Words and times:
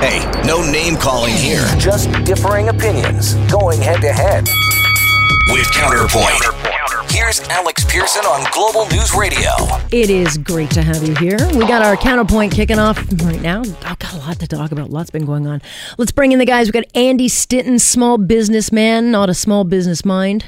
Hey, 0.00 0.20
no 0.46 0.60
name 0.70 0.96
calling 0.96 1.34
here. 1.34 1.64
Just 1.78 2.10
differing 2.24 2.68
opinions 2.68 3.34
going 3.50 3.80
head 3.80 4.00
to 4.02 4.12
head. 4.12 4.46
With 5.50 5.70
Counterpoint. 5.72 6.42
Here's 7.10 7.40
Alex 7.48 7.84
Pearson 7.84 8.24
on 8.24 8.44
Global 8.52 8.86
News 8.90 9.14
Radio. 9.14 9.50
It 9.92 10.10
is 10.10 10.36
great 10.36 10.70
to 10.72 10.82
have 10.82 11.06
you 11.06 11.14
here. 11.16 11.38
We 11.54 11.66
got 11.66 11.82
our 11.82 11.96
counterpoint 11.96 12.52
kicking 12.52 12.78
off 12.78 12.98
right 13.22 13.40
now. 13.40 13.60
I've 13.82 13.98
got 13.98 14.14
a 14.14 14.18
lot 14.18 14.38
to 14.40 14.46
talk 14.46 14.72
about. 14.72 14.90
Lots 14.90 15.10
been 15.10 15.24
going 15.24 15.46
on. 15.46 15.62
Let's 15.96 16.12
bring 16.12 16.32
in 16.32 16.38
the 16.38 16.44
guys. 16.46 16.66
We 16.66 16.72
got 16.72 16.84
Andy 16.94 17.28
Stinton, 17.28 17.78
small 17.78 18.18
businessman, 18.18 19.10
not 19.10 19.30
a 19.30 19.34
small 19.34 19.64
business 19.64 20.04
mind. 20.04 20.44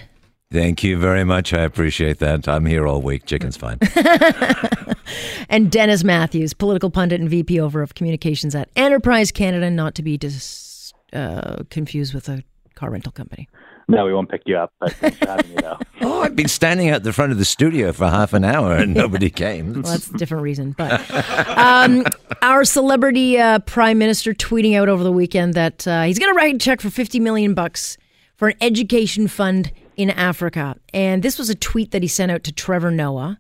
Thank 0.52 0.84
you 0.84 0.96
very 0.96 1.24
much. 1.24 1.52
I 1.52 1.62
appreciate 1.62 2.18
that. 2.20 2.46
I'm 2.46 2.66
here 2.66 2.86
all 2.86 3.02
week. 3.02 3.27
Chicken's 3.27 3.56
fine. 3.56 3.78
and 5.48 5.70
Dennis 5.72 6.05
Matthews, 6.05 6.55
political 6.55 6.88
pundit 6.88 7.20
and 7.20 7.28
VP 7.28 7.59
over 7.59 7.82
of 7.82 7.96
communications 7.96 8.55
at 8.55 8.69
Enterprise 8.77 9.32
Canada, 9.32 9.70
not 9.70 9.96
to 9.96 10.02
be 10.02 10.16
dis, 10.16 10.92
uh, 11.12 11.64
confused 11.70 12.14
with 12.14 12.28
a 12.28 12.45
car 12.77 12.91
rental 12.91 13.11
company. 13.11 13.48
No, 13.88 14.05
we 14.05 14.12
won't 14.12 14.28
pick 14.28 14.42
you 14.47 14.56
up, 14.56 14.72
but 14.80 14.92
thanks 14.94 15.19
for 15.19 15.27
though. 15.61 15.78
oh, 16.03 16.22
I've 16.22 16.34
been 16.34 16.48
standing 16.48 16.88
at 16.88 17.05
the 17.05 17.12
front 17.12 17.31
of 17.31 17.38
the 17.38 17.44
studio 17.44 17.92
for 17.92 18.08
half 18.08 18.33
an 18.33 18.44
hour 18.44 18.75
and 18.77 18.94
nobody 18.94 19.31
came. 19.31 19.75
well, 19.75 19.83
that's 19.83 20.10
a 20.10 20.16
different 20.16 20.42
reason. 20.42 20.72
But 20.72 21.08
um, 21.56 22.05
our 22.42 22.64
celebrity 22.64 23.38
uh, 23.38 23.60
prime 23.60 23.98
minister 23.98 24.33
tweeting 24.33 24.77
out 24.77 24.88
over 24.88 25.05
the 25.05 25.12
weekend 25.12 25.55
that 25.55 25.86
uh, 25.86 26.03
he's 26.03 26.19
going 26.19 26.33
to 26.33 26.36
write 26.36 26.55
a 26.55 26.58
check 26.58 26.81
for 26.81 26.91
50 26.91 27.20
million 27.20 27.55
bucks 27.55 27.97
for 28.37 28.48
an 28.48 28.56
education 28.61 29.29
fund 29.29 29.73
in 29.97 30.11
Africa. 30.11 30.77
And 30.92 31.23
this 31.23 31.39
was 31.39 31.51
a 31.51 31.55
tweet 31.55 31.91
that 31.91 32.03
he 32.03 32.09
sent 32.09 32.31
out 32.31 32.45
to 32.45 32.53
Trevor 32.53 32.91
Noah. 32.91 33.39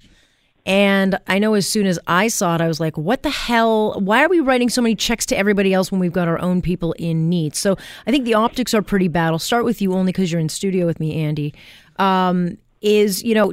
And 0.64 1.20
I 1.28 1.38
know 1.38 1.54
as 1.54 1.68
soon 1.68 1.86
as 1.86 1.96
I 2.08 2.26
saw 2.26 2.56
it, 2.56 2.60
I 2.60 2.66
was 2.66 2.80
like, 2.80 2.98
what 2.98 3.22
the 3.22 3.30
hell? 3.30 4.00
Why 4.00 4.24
are 4.24 4.28
we 4.28 4.40
writing 4.40 4.68
so 4.68 4.82
many 4.82 4.96
checks 4.96 5.24
to 5.26 5.38
everybody 5.38 5.72
else 5.72 5.92
when 5.92 6.00
we've 6.00 6.12
got 6.12 6.26
our 6.26 6.40
own 6.40 6.60
people 6.60 6.92
in 6.94 7.28
need? 7.28 7.54
So 7.54 7.76
I 8.04 8.10
think 8.10 8.24
the 8.24 8.34
optics 8.34 8.74
are 8.74 8.82
pretty 8.82 9.06
bad. 9.06 9.28
I'll 9.28 9.38
start 9.38 9.64
with 9.64 9.80
you 9.80 9.92
only 9.92 10.10
because 10.10 10.32
you're 10.32 10.40
in 10.40 10.48
studio 10.48 10.84
with 10.84 10.98
me, 10.98 11.22
Andy. 11.22 11.54
Um, 12.00 12.58
is 12.80 13.22
you 13.22 13.34
know 13.34 13.52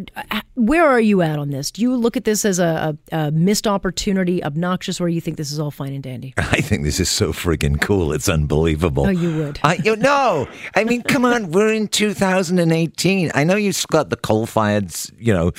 where 0.55 0.85
are 0.85 0.99
you 0.99 1.21
at 1.21 1.39
on 1.39 1.49
this? 1.49 1.71
Do 1.71 1.81
you 1.81 1.95
look 1.95 2.15
at 2.15 2.25
this 2.25 2.45
as 2.45 2.59
a, 2.59 2.97
a, 3.11 3.17
a, 3.17 3.31
missed 3.31 3.65
opportunity, 3.65 4.43
obnoxious, 4.43 5.01
or 5.01 5.09
you 5.09 5.19
think 5.19 5.37
this 5.37 5.51
is 5.51 5.59
all 5.59 5.71
fine 5.71 5.93
and 5.93 6.03
dandy? 6.03 6.33
I 6.37 6.61
think 6.61 6.83
this 6.83 6.99
is 6.99 7.09
so 7.09 7.33
friggin' 7.33 7.81
cool. 7.81 8.13
It's 8.13 8.29
unbelievable. 8.29 9.07
Oh, 9.07 9.09
you 9.09 9.35
would? 9.37 9.59
I 9.63 9.75
you, 9.75 9.95
no. 9.95 10.47
I 10.75 10.83
mean, 10.83 11.01
come 11.01 11.25
on. 11.25 11.51
We're 11.51 11.73
in 11.73 11.87
2018. 11.87 13.31
I 13.33 13.43
know 13.43 13.55
you've 13.55 13.85
got 13.87 14.09
the 14.09 14.17
coal-fired, 14.17 14.93
you 15.17 15.33
know 15.33 15.51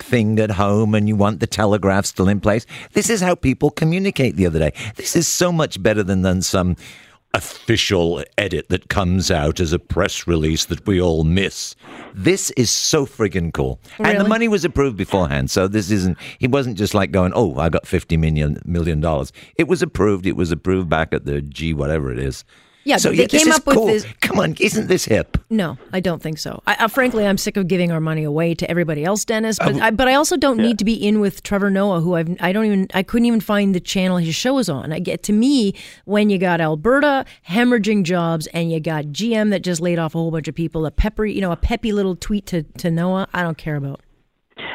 thing 0.00 0.38
at 0.38 0.52
home 0.52 0.94
and 0.94 1.08
you 1.08 1.16
want 1.16 1.40
the 1.40 1.46
telegraph 1.46 2.06
still 2.06 2.28
in 2.28 2.40
place. 2.40 2.64
This 2.92 3.10
is 3.10 3.20
how 3.20 3.34
people 3.34 3.68
communicate 3.70 4.36
the 4.36 4.46
other 4.46 4.60
day. 4.60 4.72
This 4.94 5.16
is 5.16 5.26
so 5.26 5.50
much 5.50 5.82
better 5.82 6.04
than, 6.04 6.22
than 6.22 6.40
some 6.40 6.76
official 7.34 8.22
edit 8.38 8.68
that 8.68 8.88
comes 8.88 9.30
out 9.30 9.60
as 9.60 9.72
a 9.72 9.78
press 9.78 10.26
release 10.26 10.64
that 10.66 10.86
we 10.86 11.00
all 11.00 11.24
miss. 11.24 11.74
This 12.14 12.50
is 12.52 12.70
so 12.70 13.06
friggin' 13.06 13.52
cool. 13.52 13.80
Really? 13.98 14.12
And 14.12 14.20
the 14.24 14.28
money 14.28 14.48
was 14.48 14.64
approved 14.64 14.96
beforehand. 14.96 15.50
So 15.50 15.68
this 15.68 15.90
isn't, 15.90 16.16
he 16.38 16.46
wasn't 16.48 16.76
just 16.76 16.94
like 16.94 17.10
going, 17.10 17.32
oh, 17.34 17.56
I 17.58 17.68
got 17.68 17.84
$50 17.84 18.18
million, 18.18 18.60
million 18.64 19.00
dollars. 19.00 19.32
It 19.56 19.68
was 19.68 19.82
approved. 19.82 20.26
It 20.26 20.36
was 20.36 20.50
approved 20.50 20.88
back 20.88 21.12
at 21.12 21.24
the 21.24 21.40
G, 21.42 21.72
whatever 21.74 22.12
it 22.12 22.18
is. 22.18 22.44
Yeah, 22.88 22.96
so, 22.96 23.10
they 23.10 23.16
yeah, 23.16 23.26
came 23.26 23.52
up 23.52 23.66
with 23.66 23.76
cool. 23.76 23.86
this. 23.86 24.06
Come 24.22 24.40
on, 24.40 24.54
isn't 24.58 24.86
this 24.86 25.04
hip? 25.04 25.36
No, 25.50 25.76
I 25.92 26.00
don't 26.00 26.22
think 26.22 26.38
so. 26.38 26.62
I, 26.66 26.74
uh, 26.76 26.88
frankly, 26.88 27.26
I'm 27.26 27.36
sick 27.36 27.58
of 27.58 27.68
giving 27.68 27.92
our 27.92 28.00
money 28.00 28.24
away 28.24 28.54
to 28.54 28.70
everybody 28.70 29.04
else, 29.04 29.26
Dennis. 29.26 29.58
But 29.58 29.74
um, 29.74 29.82
I, 29.82 29.90
but 29.90 30.08
I 30.08 30.14
also 30.14 30.38
don't 30.38 30.58
yeah. 30.58 30.68
need 30.68 30.78
to 30.78 30.86
be 30.86 30.94
in 30.94 31.20
with 31.20 31.42
Trevor 31.42 31.68
Noah, 31.68 32.00
who 32.00 32.14
I've 32.14 32.34
I 32.40 32.50
don't 32.50 32.64
even 32.64 32.86
I 32.94 33.02
couldn't 33.02 33.26
even 33.26 33.40
find 33.40 33.74
the 33.74 33.80
channel 33.80 34.16
his 34.16 34.34
show 34.34 34.56
is 34.56 34.70
on. 34.70 34.90
I 34.90 35.00
get 35.00 35.22
to 35.24 35.34
me 35.34 35.74
when 36.06 36.30
you 36.30 36.38
got 36.38 36.62
Alberta 36.62 37.26
hemorrhaging 37.46 38.04
jobs 38.04 38.46
and 38.54 38.72
you 38.72 38.80
got 38.80 39.04
GM 39.08 39.50
that 39.50 39.60
just 39.60 39.82
laid 39.82 39.98
off 39.98 40.14
a 40.14 40.18
whole 40.18 40.30
bunch 40.30 40.48
of 40.48 40.54
people. 40.54 40.86
A 40.86 40.90
peppery, 40.90 41.34
you 41.34 41.42
know, 41.42 41.52
a 41.52 41.56
peppy 41.56 41.92
little 41.92 42.16
tweet 42.16 42.46
to 42.46 42.62
to 42.62 42.90
Noah. 42.90 43.28
I 43.34 43.42
don't 43.42 43.58
care 43.58 43.76
about. 43.76 44.00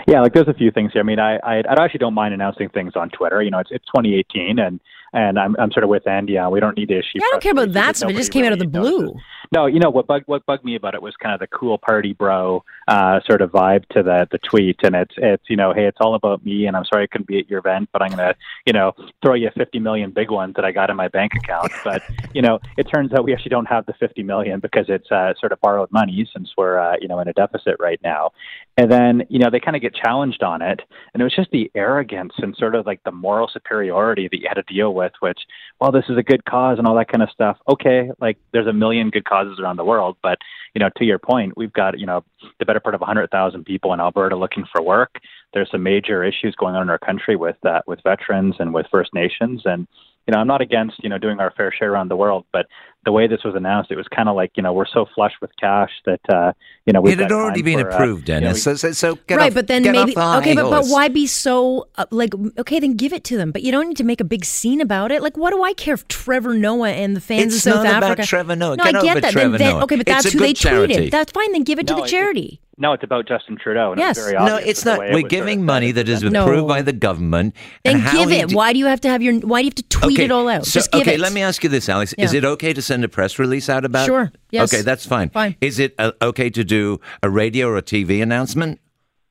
Yeah, 0.07 0.21
like 0.21 0.33
there's 0.35 0.47
a 0.47 0.53
few 0.53 0.69
things 0.69 0.91
here. 0.93 1.01
I 1.01 1.05
mean, 1.05 1.17
I 1.17 1.37
I, 1.37 1.63
I 1.67 1.83
actually 1.83 1.97
don't 1.97 2.13
mind 2.13 2.35
announcing 2.35 2.69
things 2.69 2.93
on 2.95 3.09
Twitter. 3.09 3.41
You 3.41 3.49
know, 3.49 3.57
it's 3.57 3.71
it's 3.71 3.85
2018, 3.85 4.59
and 4.59 4.79
and 5.13 5.39
I'm 5.39 5.55
I'm 5.59 5.71
sort 5.71 5.83
of 5.83 5.89
with 5.89 6.07
Andy. 6.07 6.37
Uh, 6.37 6.49
we 6.49 6.59
don't 6.59 6.77
need 6.77 6.89
to 6.89 6.97
issue. 6.97 7.15
Yeah, 7.15 7.25
I 7.25 7.29
don't 7.31 7.43
care 7.43 7.51
about 7.51 7.73
that 7.73 7.97
stuff. 7.97 8.09
It 8.09 8.15
just 8.15 8.31
came 8.31 8.41
really 8.41 8.47
out 8.47 8.53
of 8.53 8.59
the 8.59 8.79
blue. 8.79 9.15
No, 9.51 9.67
you 9.67 9.79
know 9.79 9.91
what 9.91 10.07
bugged 10.07 10.27
what 10.27 10.45
bugged 10.45 10.65
me 10.65 10.75
about 10.75 10.95
it 10.95 11.01
was 11.01 11.13
kind 11.21 11.33
of 11.33 11.39
the 11.39 11.47
cool 11.47 11.77
party 11.77 12.13
bro 12.13 12.63
uh, 12.87 13.19
sort 13.27 13.41
of 13.41 13.51
vibe 13.51 13.87
to 13.89 14.01
the 14.01 14.27
the 14.31 14.39
tweet, 14.39 14.79
and 14.83 14.95
it's 14.95 15.13
it's 15.17 15.43
you 15.47 15.55
know 15.55 15.73
hey 15.73 15.85
it's 15.85 15.97
all 16.01 16.15
about 16.15 16.43
me, 16.43 16.65
and 16.65 16.75
I'm 16.75 16.85
sorry 16.85 17.03
I 17.03 17.07
couldn't 17.07 17.27
be 17.27 17.39
at 17.39 17.49
your 17.49 17.59
event, 17.59 17.89
but 17.93 18.01
I'm 18.01 18.09
gonna 18.09 18.35
you 18.65 18.73
know 18.73 18.93
throw 19.21 19.35
you 19.35 19.49
50 19.55 19.79
million 19.79 20.11
big 20.11 20.31
ones 20.31 20.55
that 20.55 20.65
I 20.65 20.71
got 20.71 20.89
in 20.89 20.95
my 20.95 21.07
bank 21.07 21.33
account. 21.35 21.71
But 21.83 22.01
you 22.33 22.41
know 22.41 22.59
it 22.77 22.83
turns 22.83 23.11
out 23.13 23.25
we 23.25 23.33
actually 23.33 23.49
don't 23.49 23.65
have 23.65 23.85
the 23.85 23.93
50 23.99 24.23
million 24.23 24.61
because 24.61 24.85
it's 24.87 25.11
uh, 25.11 25.33
sort 25.37 25.51
of 25.51 25.59
borrowed 25.59 25.91
money 25.91 26.27
since 26.33 26.51
we're 26.57 26.79
uh, 26.79 26.95
you 27.01 27.07
know 27.07 27.19
in 27.19 27.27
a 27.27 27.33
deficit 27.33 27.75
right 27.79 27.99
now. 28.03 28.31
And 28.77 28.91
then 28.91 29.23
you 29.29 29.37
know 29.37 29.49
they 29.51 29.59
kind 29.59 29.75
of 29.75 29.81
get 29.81 29.93
challenged 29.93 30.41
on 30.43 30.61
it, 30.61 30.81
and 31.13 31.21
it 31.21 31.23
was 31.23 31.35
just 31.35 31.51
the 31.51 31.69
arrogance 31.75 32.33
and 32.37 32.55
sort 32.55 32.73
of 32.73 32.85
like 32.85 33.03
the 33.03 33.11
moral 33.11 33.49
superiority 33.51 34.27
that 34.31 34.39
you 34.39 34.47
had 34.47 34.55
to 34.55 34.73
deal 34.73 34.93
with, 34.93 35.02
which 35.19 35.39
well 35.79 35.91
this 35.91 36.05
is 36.09 36.17
a 36.17 36.23
good 36.23 36.45
cause 36.45 36.77
and 36.77 36.87
all 36.87 36.95
that 36.95 37.09
kind 37.09 37.23
of 37.23 37.29
stuff. 37.29 37.57
Okay, 37.67 38.11
like 38.19 38.37
there's 38.51 38.67
a 38.67 38.73
million 38.73 39.09
good 39.09 39.25
causes 39.25 39.59
around 39.59 39.77
the 39.77 39.85
world. 39.85 40.17
But 40.21 40.37
you 40.73 40.79
know, 40.79 40.89
to 40.97 41.05
your 41.05 41.19
point, 41.19 41.57
we've 41.57 41.73
got 41.73 41.99
you 41.99 42.05
know 42.05 42.23
the 42.59 42.65
better 42.65 42.79
part 42.79 42.95
of 42.95 43.01
100,000 43.01 43.65
people 43.65 43.93
in 43.93 43.99
Alberta 43.99 44.35
looking 44.35 44.65
for 44.71 44.81
work. 44.81 45.19
There's 45.53 45.69
some 45.71 45.83
major 45.83 46.23
issues 46.23 46.55
going 46.55 46.75
on 46.75 46.83
in 46.83 46.89
our 46.89 46.99
country 46.99 47.35
with 47.35 47.57
uh, 47.65 47.81
with 47.87 47.99
veterans 48.03 48.55
and 48.59 48.73
with 48.73 48.87
First 48.91 49.13
Nations, 49.13 49.61
and 49.65 49.87
you 50.27 50.33
know, 50.33 50.39
I'm 50.39 50.47
not 50.47 50.61
against 50.61 51.03
you 51.03 51.09
know 51.09 51.17
doing 51.17 51.39
our 51.39 51.51
fair 51.51 51.73
share 51.77 51.91
around 51.91 52.09
the 52.09 52.15
world, 52.15 52.45
but 52.53 52.67
the 53.05 53.11
way 53.11 53.27
this 53.27 53.43
was 53.43 53.55
announced, 53.55 53.91
it 53.91 53.97
was 53.97 54.07
kind 54.07 54.29
of 54.29 54.35
like 54.35 54.51
you 54.55 54.63
know 54.63 54.71
we're 54.71 54.85
so 54.85 55.05
flush 55.13 55.33
with 55.41 55.51
cash 55.59 55.89
that 56.05 56.21
uh, 56.33 56.53
you 56.85 56.93
know 56.93 57.01
we've 57.01 57.19
it 57.19 57.23
had 57.23 57.31
already 57.31 57.61
been 57.61 57.79
for, 57.79 57.89
approved, 57.89 58.29
uh, 58.29 58.39
Dennis. 58.39 58.65
You 58.65 58.69
know, 58.69 58.73
we, 58.73 58.77
so, 58.77 58.91
so, 58.91 58.91
so 58.93 59.35
right, 59.35 59.49
off, 59.49 59.53
but 59.53 59.67
then 59.67 59.83
maybe 59.83 60.15
okay, 60.17 60.55
but, 60.55 60.69
but 60.69 60.85
why 60.85 61.09
be 61.09 61.27
so 61.27 61.87
uh, 61.97 62.05
like 62.09 62.33
okay? 62.57 62.79
Then 62.79 62.95
give 62.95 63.11
it 63.11 63.25
to 63.25 63.37
them, 63.37 63.51
but 63.51 63.63
you 63.63 63.71
don't 63.71 63.89
need 63.89 63.97
to 63.97 64.05
make 64.05 64.21
a 64.21 64.25
big 64.25 64.45
scene 64.45 64.79
about 64.79 65.11
it. 65.11 65.21
Like, 65.21 65.35
what 65.35 65.51
do 65.51 65.61
I 65.61 65.73
care 65.73 65.95
if 65.95 66.07
Trevor 66.07 66.53
Noah 66.53 66.91
and 66.91 67.15
the 67.15 67.21
fans 67.21 67.53
it's 67.53 67.65
of 67.65 67.73
South 67.73 67.83
not 67.83 68.03
Africa? 68.03 68.13
About 68.13 68.27
Trevor 68.27 68.55
Noah. 68.55 68.77
No, 68.77 68.83
get 68.85 68.95
I 68.95 69.01
get 69.01 69.21
that. 69.21 69.31
Trevor 69.33 69.57
then, 69.57 69.75
okay, 69.83 69.97
but 69.97 70.05
that's 70.05 70.25
it's 70.25 70.33
who 70.33 70.39
they 70.39 70.53
charity. 70.53 70.95
tweeted. 70.95 71.11
That's 71.11 71.33
fine. 71.33 71.51
Then 71.51 71.63
give 71.63 71.79
it 71.79 71.89
no, 71.89 71.97
to 71.97 72.01
the 72.01 72.07
charity. 72.07 72.61
No, 72.77 72.93
it's 72.93 73.03
about 73.03 73.27
Justin 73.27 73.57
Trudeau. 73.61 73.91
And 73.91 73.99
yes. 73.99 74.17
no, 74.17 74.55
it's 74.57 74.83
not. 74.83 74.99
We're 74.99 75.27
giving 75.27 75.63
money 75.63 75.91
that 75.91 76.09
is 76.09 76.23
no. 76.23 76.43
approved 76.43 76.67
by 76.67 76.81
the 76.81 76.93
government. 76.93 77.55
Then 77.83 78.03
give 78.11 78.31
it. 78.31 78.49
D- 78.49 78.55
why 78.55 78.73
do 78.73 78.79
you 78.79 78.87
have 78.87 78.99
to 79.01 79.09
have 79.09 79.21
your? 79.21 79.39
Why 79.41 79.61
do 79.61 79.65
you 79.65 79.69
have 79.69 79.75
to 79.75 79.83
tweet 79.83 80.17
okay, 80.17 80.25
it 80.25 80.31
all 80.31 80.47
out? 80.49 80.65
So, 80.65 80.79
Just 80.79 80.91
give 80.91 81.01
okay, 81.01 81.15
it. 81.15 81.19
let 81.19 81.33
me 81.33 81.41
ask 81.41 81.63
you 81.63 81.69
this, 81.69 81.87
Alex. 81.87 82.15
Yeah. 82.17 82.25
Is 82.25 82.33
it 82.33 82.43
okay 82.43 82.73
to 82.73 82.81
send 82.81 83.03
a 83.03 83.09
press 83.09 83.37
release 83.37 83.69
out 83.69 83.85
about? 83.85 84.07
Sure. 84.07 84.31
Yes. 84.49 84.73
Okay, 84.73 84.81
that's 84.81 85.05
fine. 85.05 85.29
Fine. 85.29 85.55
Is 85.61 85.77
it 85.77 85.93
uh, 85.99 86.13
okay 86.21 86.49
to 86.49 86.63
do 86.63 86.99
a 87.21 87.29
radio 87.29 87.67
or 87.67 87.77
a 87.77 87.83
TV 87.83 88.23
announcement? 88.23 88.79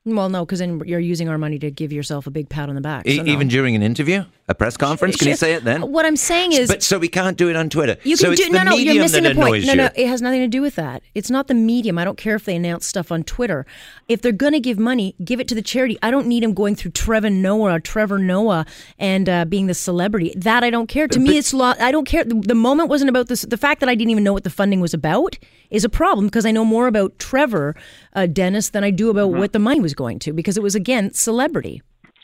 Well, 0.05 0.27
no, 0.27 0.45
because 0.45 0.59
then 0.59 0.81
you're 0.85 0.99
using 0.99 1.29
our 1.29 1.37
money 1.37 1.57
to 1.59 1.71
give 1.71 1.93
yourself 1.93 2.27
a 2.27 2.31
big 2.31 2.49
pat 2.49 2.67
on 2.67 2.75
the 2.75 2.81
back. 2.81 3.07
E- 3.07 3.17
so 3.17 3.23
no. 3.23 3.31
Even 3.31 3.47
during 3.47 3.73
an 3.73 3.81
interview, 3.81 4.25
a 4.49 4.53
press 4.53 4.75
conference, 4.75 5.15
can 5.15 5.29
you 5.29 5.35
say 5.37 5.53
it 5.53 5.63
then? 5.63 5.81
What 5.93 6.05
I'm 6.05 6.17
saying 6.17 6.51
is, 6.51 6.67
but 6.69 6.83
so 6.83 6.97
we 6.99 7.07
can't 7.07 7.37
do 7.37 7.49
it 7.49 7.55
on 7.55 7.69
Twitter. 7.69 7.95
You 8.03 8.17
so 8.17 8.25
can 8.25 8.33
it's 8.33 8.41
do 8.45 8.49
no, 8.51 8.63
no. 8.63 8.75
You're 8.75 8.95
missing 9.01 9.23
the 9.23 9.33
point. 9.33 9.65
No, 9.65 9.75
no, 9.75 9.89
it 9.95 10.07
has 10.07 10.21
nothing 10.21 10.41
to 10.41 10.47
do 10.49 10.61
with 10.61 10.75
that. 10.75 11.03
It's 11.15 11.29
not 11.29 11.47
the 11.47 11.53
medium. 11.53 11.97
I 11.97 12.03
don't 12.03 12.17
care 12.17 12.35
if 12.35 12.43
they 12.43 12.55
announce 12.57 12.85
stuff 12.85 13.13
on 13.13 13.23
Twitter. 13.23 13.65
If 14.09 14.21
they're 14.21 14.33
going 14.33 14.51
to 14.51 14.59
give 14.59 14.77
money, 14.77 15.15
give 15.23 15.39
it 15.39 15.47
to 15.47 15.55
the 15.55 15.61
charity. 15.61 15.97
I 16.03 16.11
don't 16.11 16.27
need 16.27 16.43
them 16.43 16.53
going 16.53 16.75
through 16.75 16.91
Trevor 16.91 17.29
Noah 17.29 17.75
or 17.75 17.79
Trevor 17.79 18.19
Noah 18.19 18.65
and 18.99 19.29
uh, 19.29 19.45
being 19.45 19.67
the 19.67 19.73
celebrity. 19.73 20.33
That 20.35 20.65
I 20.65 20.69
don't 20.69 20.87
care. 20.87 21.07
To 21.07 21.17
But- 21.19 21.23
me, 21.29 21.37
it's 21.37 21.53
lot. 21.53 21.79
I 21.79 21.91
don't 21.93 22.05
care. 22.05 22.25
The, 22.25 22.35
the 22.35 22.55
moment 22.55 22.89
wasn't 22.89 23.07
about 23.09 23.27
this. 23.29 23.43
The 23.43 23.57
fact 23.57 23.79
that 23.79 23.87
I 23.87 23.95
didn't 23.95 24.11
even 24.11 24.25
know 24.25 24.33
what 24.33 24.43
the 24.43 24.49
funding 24.49 24.81
was 24.81 24.93
about 24.93 25.37
is 25.69 25.85
a 25.85 25.89
problem 25.89 26.25
because 26.25 26.45
I 26.45 26.51
know 26.51 26.65
more 26.65 26.87
about 26.87 27.17
Trevor 27.19 27.75
uh, 28.13 28.25
Dennis 28.25 28.69
than 28.69 28.83
I 28.83 28.89
do 28.91 29.09
about 29.09 29.29
Mm-hmm. 29.29 29.39
what 29.39 29.53
the 29.53 29.59
money 29.59 29.79
was 29.79 29.92
going 29.93 30.19
to 30.19 30.33
because 30.33 30.57
it 30.57 30.63
was 30.63 30.75
again 30.75 31.13
celebrity. 31.13 31.81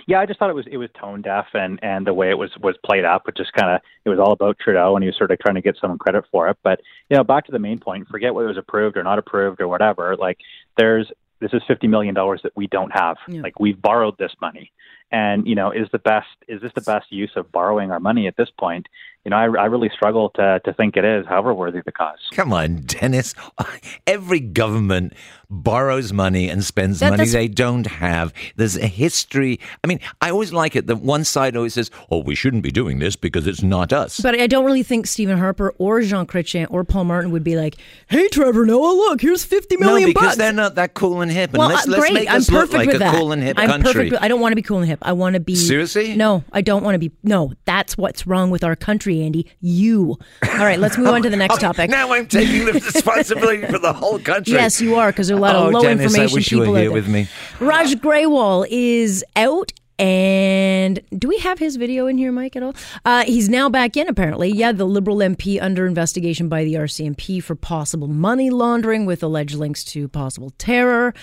Yeah, 0.07 0.19
I 0.19 0.25
just 0.25 0.39
thought 0.39 0.49
it 0.49 0.55
was 0.55 0.65
it 0.71 0.77
was 0.77 0.89
tone 0.99 1.21
deaf 1.21 1.45
and 1.53 1.79
and 1.83 2.07
the 2.07 2.13
way 2.13 2.29
it 2.31 2.37
was 2.37 2.49
was 2.61 2.75
played 2.83 3.05
up, 3.05 3.27
it 3.27 3.37
just 3.37 3.53
kind 3.53 3.75
of 3.75 3.81
it 4.05 4.09
was 4.09 4.17
all 4.17 4.31
about 4.31 4.57
Trudeau 4.59 4.95
and 4.95 5.03
he 5.03 5.07
was 5.07 5.17
sort 5.17 5.29
of 5.29 5.37
trying 5.39 5.55
to 5.55 5.61
get 5.61 5.77
some 5.79 5.97
credit 5.99 6.25
for 6.31 6.49
it. 6.49 6.57
But 6.63 6.81
you 7.09 7.17
know, 7.17 7.23
back 7.23 7.45
to 7.45 7.51
the 7.51 7.59
main 7.59 7.79
point, 7.79 8.07
forget 8.07 8.33
whether 8.33 8.47
it 8.47 8.55
was 8.55 8.57
approved 8.57 8.97
or 8.97 9.03
not 9.03 9.19
approved 9.19 9.61
or 9.61 9.67
whatever. 9.67 10.15
Like 10.17 10.39
there's 10.77 11.11
this 11.41 11.53
is 11.53 11.61
fifty 11.67 11.87
million 11.87 12.15
dollars 12.15 12.41
that 12.43 12.53
we 12.55 12.67
don't 12.67 12.91
have. 12.91 13.17
Yeah. 13.27 13.41
Like 13.41 13.59
we've 13.59 13.79
borrowed 13.79 14.17
this 14.17 14.31
money, 14.41 14.71
And 15.11 15.47
you 15.47 15.55
know, 15.55 15.71
is 15.71 15.87
the 15.91 15.99
best 15.99 16.27
is 16.47 16.61
this 16.61 16.71
the 16.75 16.81
best 16.81 17.11
use 17.11 17.31
of 17.35 17.51
borrowing 17.51 17.91
our 17.91 17.99
money 17.99 18.27
at 18.27 18.37
this 18.37 18.49
point? 18.59 18.87
You 19.25 19.31
know, 19.31 19.37
I, 19.37 19.43
I 19.43 19.65
really 19.65 19.89
struggle 19.93 20.29
to 20.35 20.61
to 20.63 20.73
think 20.73 20.95
it 20.97 21.03
is, 21.03 21.25
however 21.25 21.53
worthy 21.53 21.81
the 21.83 21.91
cause. 21.91 22.19
Come 22.31 22.53
on, 22.53 22.81
Dennis. 22.81 23.33
Every 24.07 24.39
government 24.39 25.13
borrows 25.49 26.13
money 26.13 26.47
and 26.47 26.63
spends 26.63 26.99
That- 26.99 27.11
money 27.11 27.25
they 27.25 27.47
don't 27.47 27.87
have. 27.87 28.33
There's 28.55 28.77
a 28.77 28.85
history. 28.87 29.59
I 29.83 29.87
mean, 29.87 29.99
I 30.21 30.29
always 30.29 30.53
like 30.53 30.75
it 30.75 30.87
that 30.87 30.97
one 30.97 31.23
side 31.23 31.57
always 31.57 31.73
says, 31.73 31.89
"Oh, 32.11 32.19
we 32.19 32.33
shouldn't 32.35 32.63
be 32.63 32.71
doing 32.71 32.99
this 32.99 33.15
because 33.15 33.45
it's 33.47 33.61
not 33.63 33.91
us." 33.91 34.19
But 34.21 34.39
I 34.39 34.47
don't 34.47 34.63
really 34.63 34.83
think 34.83 35.05
Stephen 35.07 35.37
Harper 35.37 35.73
or 35.79 36.01
Jean 36.01 36.25
Chrétien 36.25 36.67
or 36.69 36.83
Paul 36.83 37.05
Martin 37.05 37.31
would 37.31 37.43
be 37.43 37.55
like, 37.57 37.75
"Hey, 38.07 38.27
Trevor 38.29 38.65
Noah, 38.65 38.93
look, 38.93 39.21
here's 39.21 39.43
fifty 39.43 39.75
no, 39.75 39.95
because 39.97 40.13
bucks." 40.13 40.35
they're 40.37 40.53
not 40.53 40.75
that 40.75 40.93
cool 40.93 41.21
and 41.21 41.31
hip. 41.31 41.49
And 41.49 41.57
well, 41.59 41.69
let's, 41.69 41.87
uh, 41.87 41.91
let's 41.91 42.01
great. 42.03 42.13
make 42.13 42.29
I'm 42.29 42.37
us 42.37 42.49
look 42.49 42.61
perfect 42.71 42.77
like 42.77 42.87
with 42.87 42.95
a 42.97 42.99
that. 42.99 43.15
cool 43.15 43.31
and 43.33 43.41
hip 43.43 43.57
I'm 43.59 43.69
country. 43.69 44.09
perfect. 44.11 44.23
I 44.23 44.27
don't 44.29 44.39
want 44.39 44.53
to 44.53 44.55
be 44.55 44.61
cool 44.61 44.77
and 44.79 44.87
hip. 44.87 44.98
I 45.01 45.13
want 45.13 45.35
to 45.35 45.39
be 45.39 45.55
Seriously? 45.55 46.15
No, 46.15 46.43
I 46.51 46.61
don't 46.61 46.83
want 46.83 46.95
to 46.95 46.99
be. 46.99 47.11
No, 47.23 47.53
that's 47.65 47.97
what's 47.97 48.27
wrong 48.27 48.49
with 48.49 48.63
our 48.63 48.75
country, 48.75 49.21
Andy. 49.21 49.47
You. 49.61 50.17
All 50.43 50.57
right, 50.59 50.79
let's 50.79 50.97
move 50.97 51.07
on 51.07 51.23
to 51.23 51.29
the 51.29 51.37
next 51.37 51.55
Oh, 51.57 51.59
topic. 51.59 51.89
Now 51.89 52.11
I'm 52.13 52.27
taking 52.27 52.65
the 52.65 52.73
responsibility 52.73 53.65
for 53.65 53.79
the 53.79 53.93
whole 53.93 54.19
country. 54.19 54.53
Yes, 54.53 54.81
you 54.81 54.95
are 54.95 55.11
because 55.11 55.27
there 55.27 55.37
are 55.37 55.39
a 55.39 55.41
lot 55.41 55.55
oh, 55.55 55.67
of 55.67 55.73
low 55.73 55.81
Dennis, 55.81 56.05
information 56.05 56.31
I 56.31 56.33
wish 56.33 56.51
you 56.51 56.59
people 56.59 56.73
were 56.73 56.79
here 56.79 56.91
with 56.91 57.07
me. 57.07 57.27
Raj 57.59 57.95
Grewal 57.95 58.65
is 58.69 59.23
out. 59.35 59.71
And 59.99 61.01
do 61.11 61.27
we 61.27 61.37
have 61.39 61.59
his 61.59 61.75
video 61.75 62.07
in 62.07 62.17
here, 62.17 62.31
Mike, 62.31 62.55
at 62.55 62.63
all? 62.63 62.73
Uh, 63.03 63.25
he's 63.25 63.49
now 63.49 63.69
back 63.69 63.97
in, 63.97 64.07
apparently. 64.07 64.49
Yeah, 64.49 64.71
the 64.71 64.85
Liberal 64.85 65.17
MP 65.17 65.61
under 65.61 65.85
investigation 65.85 66.47
by 66.47 66.63
the 66.63 66.75
RCMP 66.75 67.43
for 67.43 67.53
possible 67.53 68.07
money 68.07 68.49
laundering 68.49 69.05
with 69.05 69.21
alleged 69.23 69.55
links 69.55 69.83
to 69.85 70.07
possible 70.07 70.51
terror. 70.57 71.13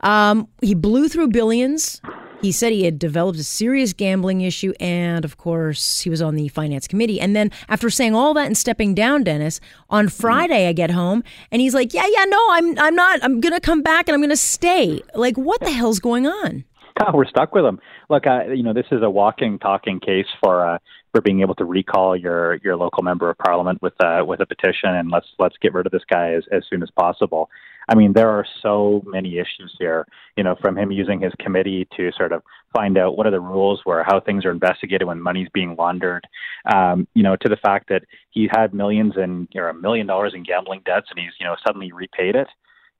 Um, 0.00 0.48
he 0.60 0.74
blew 0.74 1.08
through 1.08 1.28
billions. 1.28 2.02
He 2.44 2.52
said 2.52 2.72
he 2.72 2.84
had 2.84 2.98
developed 2.98 3.38
a 3.38 3.42
serious 3.42 3.94
gambling 3.94 4.42
issue, 4.42 4.74
and 4.78 5.24
of 5.24 5.38
course, 5.38 6.00
he 6.02 6.10
was 6.10 6.20
on 6.20 6.34
the 6.34 6.48
finance 6.48 6.86
committee. 6.86 7.18
And 7.18 7.34
then, 7.34 7.50
after 7.70 7.88
saying 7.88 8.14
all 8.14 8.34
that 8.34 8.44
and 8.44 8.54
stepping 8.54 8.94
down, 8.94 9.24
Dennis, 9.24 9.60
on 9.88 10.08
mm-hmm. 10.08 10.20
Friday 10.20 10.68
I 10.68 10.74
get 10.74 10.90
home 10.90 11.24
and 11.50 11.62
he's 11.62 11.72
like, 11.72 11.94
"Yeah, 11.94 12.04
yeah, 12.06 12.24
no, 12.26 12.46
I'm, 12.50 12.78
I'm 12.78 12.94
not. 12.94 13.20
I'm 13.22 13.40
gonna 13.40 13.60
come 13.60 13.80
back 13.80 14.08
and 14.08 14.14
I'm 14.14 14.20
gonna 14.20 14.36
stay." 14.36 15.00
Like, 15.14 15.38
what 15.38 15.58
the 15.62 15.70
hell's 15.70 16.00
going 16.00 16.26
on? 16.26 16.64
Oh, 17.00 17.12
we're 17.14 17.24
stuck 17.24 17.54
with 17.54 17.64
them. 17.64 17.80
Look, 18.10 18.26
uh, 18.26 18.48
you 18.48 18.62
know, 18.62 18.72
this 18.72 18.86
is 18.90 19.02
a 19.02 19.10
walking, 19.10 19.58
talking 19.58 20.00
case 20.00 20.26
for 20.42 20.66
uh, 20.66 20.78
for 21.12 21.20
being 21.20 21.40
able 21.40 21.54
to 21.56 21.64
recall 21.64 22.16
your 22.16 22.56
your 22.56 22.76
local 22.76 23.02
member 23.02 23.30
of 23.30 23.38
parliament 23.38 23.80
with 23.80 23.94
uh, 24.00 24.22
with 24.26 24.40
a 24.40 24.46
petition, 24.46 24.90
and 24.90 25.10
let's 25.10 25.26
let's 25.38 25.56
get 25.60 25.72
rid 25.72 25.86
of 25.86 25.92
this 25.92 26.02
guy 26.10 26.32
as, 26.32 26.44
as 26.52 26.64
soon 26.68 26.82
as 26.82 26.90
possible. 26.90 27.48
I 27.88 27.94
mean, 27.94 28.12
there 28.14 28.30
are 28.30 28.46
so 28.62 29.02
many 29.06 29.38
issues 29.38 29.74
here. 29.78 30.06
You 30.36 30.44
know, 30.44 30.56
from 30.60 30.76
him 30.76 30.90
using 30.90 31.20
his 31.20 31.32
committee 31.38 31.86
to 31.96 32.10
sort 32.16 32.32
of 32.32 32.42
find 32.74 32.98
out 32.98 33.16
what 33.16 33.26
are 33.26 33.30
the 33.30 33.40
rules 33.40 33.80
where 33.84 34.04
how 34.04 34.20
things 34.20 34.44
are 34.44 34.50
investigated 34.50 35.06
when 35.06 35.20
money's 35.20 35.48
being 35.54 35.76
laundered. 35.78 36.26
Um, 36.72 37.06
you 37.14 37.22
know, 37.22 37.36
to 37.36 37.48
the 37.48 37.56
fact 37.56 37.88
that 37.88 38.02
he 38.30 38.48
had 38.50 38.74
millions 38.74 39.14
and 39.16 39.48
or 39.54 39.68
a 39.68 39.74
million 39.74 40.06
dollars 40.06 40.32
in 40.34 40.42
gambling 40.42 40.82
debts, 40.84 41.06
and 41.10 41.18
he's 41.18 41.32
you 41.40 41.46
know 41.46 41.56
suddenly 41.64 41.92
repaid 41.92 42.36
it 42.36 42.48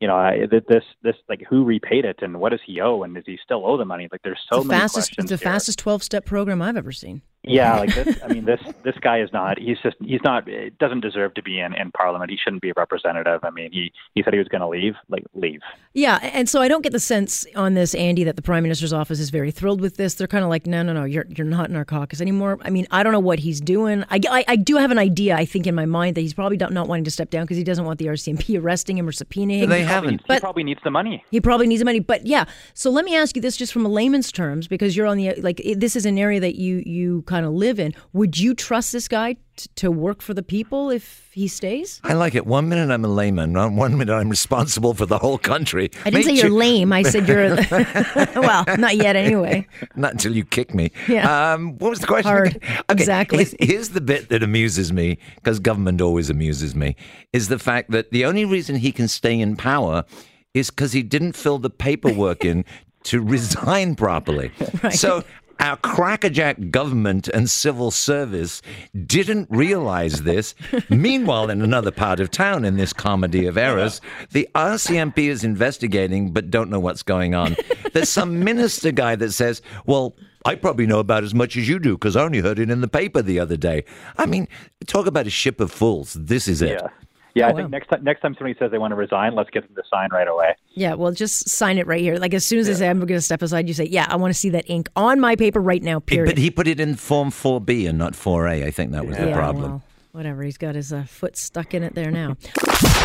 you 0.00 0.08
know, 0.08 0.16
I, 0.16 0.46
this 0.50 0.84
this 1.02 1.14
like 1.28 1.44
who 1.48 1.64
repaid 1.64 2.04
it 2.04 2.18
and 2.22 2.38
what 2.40 2.50
does 2.50 2.60
he 2.66 2.80
owe 2.80 3.02
and 3.02 3.14
does 3.14 3.24
he 3.26 3.38
still 3.42 3.64
owe 3.66 3.76
the 3.76 3.84
money? 3.84 4.08
Like, 4.10 4.22
there's 4.22 4.40
so 4.52 4.60
the 4.60 4.68
many 4.68 4.80
fastest, 4.80 5.08
questions. 5.10 5.30
it's 5.30 5.40
the 5.40 5.44
here. 5.44 5.52
fastest 5.52 5.78
twelve 5.78 6.02
step 6.02 6.24
program 6.26 6.60
I've 6.60 6.76
ever 6.76 6.92
seen. 6.92 7.22
Yeah, 7.44 7.78
like 7.78 7.94
this. 8.04 8.18
I 8.24 8.28
mean, 8.28 8.44
this 8.44 8.60
this 8.82 8.94
guy 9.00 9.20
is 9.20 9.30
not. 9.32 9.58
He's 9.58 9.78
just. 9.82 9.96
He's 10.00 10.20
not. 10.24 10.48
It 10.48 10.78
doesn't 10.78 11.00
deserve 11.00 11.34
to 11.34 11.42
be 11.42 11.60
in 11.60 11.74
in 11.74 11.90
Parliament. 11.92 12.30
He 12.30 12.36
shouldn't 12.36 12.62
be 12.62 12.70
a 12.70 12.74
representative. 12.76 13.40
I 13.44 13.50
mean, 13.50 13.70
he 13.72 13.92
he 14.14 14.22
said 14.22 14.32
he 14.32 14.38
was 14.38 14.48
going 14.48 14.60
to 14.62 14.68
leave. 14.68 14.94
Like, 15.08 15.24
leave. 15.34 15.60
Yeah, 15.92 16.18
and 16.22 16.48
so 16.48 16.60
I 16.60 16.68
don't 16.68 16.82
get 16.82 16.92
the 16.92 17.00
sense 17.00 17.46
on 17.54 17.74
this, 17.74 17.94
Andy, 17.94 18.24
that 18.24 18.36
the 18.36 18.42
Prime 18.42 18.62
Minister's 18.62 18.92
office 18.92 19.20
is 19.20 19.30
very 19.30 19.50
thrilled 19.50 19.80
with 19.80 19.96
this. 19.96 20.14
They're 20.14 20.26
kind 20.26 20.42
of 20.44 20.50
like, 20.50 20.66
no, 20.66 20.82
no, 20.82 20.92
no, 20.92 21.04
you're 21.04 21.26
you're 21.36 21.46
not 21.46 21.68
in 21.70 21.76
our 21.76 21.84
caucus 21.84 22.20
anymore. 22.20 22.58
I 22.62 22.70
mean, 22.70 22.86
I 22.90 23.02
don't 23.02 23.12
know 23.12 23.20
what 23.20 23.38
he's 23.38 23.60
doing. 23.60 24.04
I, 24.10 24.20
I, 24.30 24.44
I 24.48 24.56
do 24.56 24.76
have 24.76 24.90
an 24.90 24.98
idea, 24.98 25.36
I 25.36 25.44
think, 25.44 25.66
in 25.66 25.74
my 25.74 25.86
mind 25.86 26.16
that 26.16 26.20
he's 26.22 26.34
probably 26.34 26.56
not, 26.56 26.72
not 26.72 26.88
wanting 26.88 27.04
to 27.04 27.10
step 27.10 27.30
down 27.30 27.44
because 27.44 27.56
he 27.56 27.64
doesn't 27.64 27.84
want 27.84 27.98
the 27.98 28.06
RCMP 28.06 28.60
arresting 28.62 28.98
him 28.98 29.06
or 29.08 29.12
subpoenaing 29.12 29.68
They 29.68 29.82
him. 29.82 29.86
haven't. 29.88 30.20
he 30.20 30.24
But- 30.26 30.40
probably 30.42 30.64
needs 30.64 30.80
the 30.82 30.90
money. 30.90 31.24
He 31.30 31.40
probably 31.40 31.66
needs 31.66 31.80
the 31.80 31.84
money, 31.84 32.00
but 32.00 32.26
yeah. 32.26 32.44
So 32.74 32.90
let 32.90 33.04
me 33.04 33.14
ask 33.16 33.36
you 33.36 33.42
this, 33.42 33.56
just 33.56 33.72
from 33.72 33.84
a 33.86 33.88
layman's 33.88 34.32
terms, 34.32 34.66
because 34.66 34.96
you're 34.96 35.06
on 35.06 35.16
the 35.16 35.34
like 35.40 35.60
this 35.76 35.94
is 35.96 36.06
an 36.06 36.18
area 36.18 36.40
that 36.40 36.56
you 36.56 36.82
you 36.84 37.22
kind 37.34 37.44
of 37.44 37.52
live 37.52 37.80
in. 37.80 37.92
Would 38.12 38.38
you 38.38 38.54
trust 38.54 38.92
this 38.92 39.08
guy 39.08 39.32
t- 39.56 39.68
to 39.74 39.90
work 39.90 40.22
for 40.22 40.34
the 40.34 40.42
people 40.42 40.88
if 40.90 41.30
he 41.32 41.48
stays? 41.48 42.00
I 42.04 42.12
like 42.12 42.36
it. 42.36 42.46
One 42.46 42.68
minute 42.68 42.92
I'm 42.94 43.04
a 43.04 43.08
layman, 43.08 43.52
one 43.74 43.98
minute 43.98 44.14
I'm 44.14 44.28
responsible 44.28 44.94
for 44.94 45.04
the 45.04 45.18
whole 45.18 45.36
country. 45.36 45.90
I 46.04 46.10
didn't 46.10 46.26
say 46.26 46.32
you're 46.34 46.46
sure- 46.46 46.50
lame. 46.50 46.92
I 46.92 47.02
said 47.02 47.26
you're 47.26 47.56
well, 48.40 48.64
not 48.78 48.94
yet 48.96 49.16
anyway. 49.16 49.66
Not 49.96 50.12
until 50.12 50.36
you 50.36 50.44
kick 50.44 50.74
me. 50.74 50.92
Yeah. 51.08 51.54
Um, 51.54 51.76
what 51.78 51.90
was 51.90 51.98
the 51.98 52.06
question? 52.06 52.30
Hard. 52.30 52.56
Okay, 52.56 52.84
Exactly. 52.90 53.38
Here's, 53.38 53.54
here's 53.58 53.88
the 53.88 54.00
bit 54.00 54.28
that 54.28 54.44
amuses 54.44 54.92
me, 54.92 55.18
because 55.36 55.58
government 55.58 56.00
always 56.00 56.30
amuses 56.30 56.76
me, 56.76 56.94
is 57.32 57.48
the 57.48 57.58
fact 57.58 57.90
that 57.90 58.12
the 58.12 58.24
only 58.24 58.44
reason 58.44 58.76
he 58.76 58.92
can 58.92 59.08
stay 59.08 59.38
in 59.40 59.56
power 59.56 60.04
is 60.52 60.70
because 60.70 60.92
he 60.92 61.02
didn't 61.02 61.32
fill 61.32 61.58
the 61.58 61.70
paperwork 61.70 62.44
in 62.44 62.64
to 63.04 63.20
resign 63.20 63.96
properly. 63.96 64.52
So 64.90 65.24
our 65.60 65.76
crackerjack 65.76 66.70
government 66.70 67.28
and 67.28 67.48
civil 67.50 67.90
service 67.90 68.62
didn't 69.06 69.48
realize 69.50 70.22
this. 70.22 70.54
Meanwhile, 70.88 71.50
in 71.50 71.62
another 71.62 71.90
part 71.90 72.20
of 72.20 72.30
town, 72.30 72.64
in 72.64 72.76
this 72.76 72.92
comedy 72.92 73.46
of 73.46 73.56
errors, 73.56 74.00
the 74.30 74.48
RCMP 74.54 75.28
is 75.28 75.44
investigating 75.44 76.32
but 76.32 76.50
don't 76.50 76.70
know 76.70 76.80
what's 76.80 77.02
going 77.02 77.34
on. 77.34 77.56
There's 77.92 78.08
some 78.08 78.42
minister 78.44 78.92
guy 78.92 79.16
that 79.16 79.32
says, 79.32 79.62
Well, 79.86 80.14
I 80.44 80.54
probably 80.56 80.86
know 80.86 80.98
about 80.98 81.24
as 81.24 81.34
much 81.34 81.56
as 81.56 81.68
you 81.68 81.78
do 81.78 81.94
because 81.94 82.16
I 82.16 82.22
only 82.22 82.40
heard 82.40 82.58
it 82.58 82.70
in 82.70 82.82
the 82.82 82.88
paper 82.88 83.22
the 83.22 83.40
other 83.40 83.56
day. 83.56 83.84
I 84.18 84.26
mean, 84.26 84.46
talk 84.86 85.06
about 85.06 85.26
a 85.26 85.30
ship 85.30 85.58
of 85.58 85.72
fools. 85.72 86.12
This 86.12 86.48
is 86.48 86.60
it. 86.60 86.80
Yeah. 86.82 86.88
Yeah, 87.34 87.46
Oh, 87.46 87.48
I 87.48 87.50
wow. 87.52 87.56
think 87.58 87.70
next 87.70 87.88
time 87.88 88.04
next 88.04 88.20
time 88.20 88.34
somebody 88.38 88.54
says 88.58 88.70
they 88.70 88.78
want 88.78 88.92
to 88.92 88.96
resign, 88.96 89.34
let's 89.34 89.50
get 89.50 89.66
them 89.66 89.74
to 89.74 89.82
sign 89.92 90.08
right 90.12 90.28
away. 90.28 90.54
Yeah, 90.74 90.94
well, 90.94 91.10
just 91.12 91.48
sign 91.48 91.78
it 91.78 91.86
right 91.86 92.00
here. 92.00 92.16
Like 92.16 92.32
as 92.32 92.44
soon 92.44 92.60
as 92.60 92.66
they 92.68 92.74
say 92.74 92.88
I'm 92.88 92.98
going 92.98 93.08
to 93.08 93.20
step 93.20 93.42
aside, 93.42 93.66
you 93.66 93.74
say, 93.74 93.84
"Yeah, 93.86 94.06
I 94.08 94.16
want 94.16 94.32
to 94.32 94.38
see 94.38 94.50
that 94.50 94.70
ink 94.70 94.88
on 94.94 95.18
my 95.20 95.34
paper 95.34 95.60
right 95.60 95.82
now." 95.82 95.98
Period. 96.00 96.26
But 96.26 96.38
he 96.38 96.50
put 96.50 96.68
it 96.68 96.78
in 96.78 96.94
Form 96.94 97.30
4B 97.30 97.88
and 97.88 97.98
not 97.98 98.12
4A. 98.12 98.64
I 98.64 98.70
think 98.70 98.92
that 98.92 99.04
was 99.06 99.16
the 99.16 99.28
yeah, 99.28 99.34
problem. 99.36 99.62
well, 99.70 99.82
whatever. 100.12 100.42
He's 100.44 100.58
got 100.58 100.76
his 100.76 100.92
uh, 100.92 101.04
foot 101.04 101.36
stuck 101.36 101.74
in 101.74 101.82
it 101.82 101.94
there 101.94 102.10
now. 102.10 102.36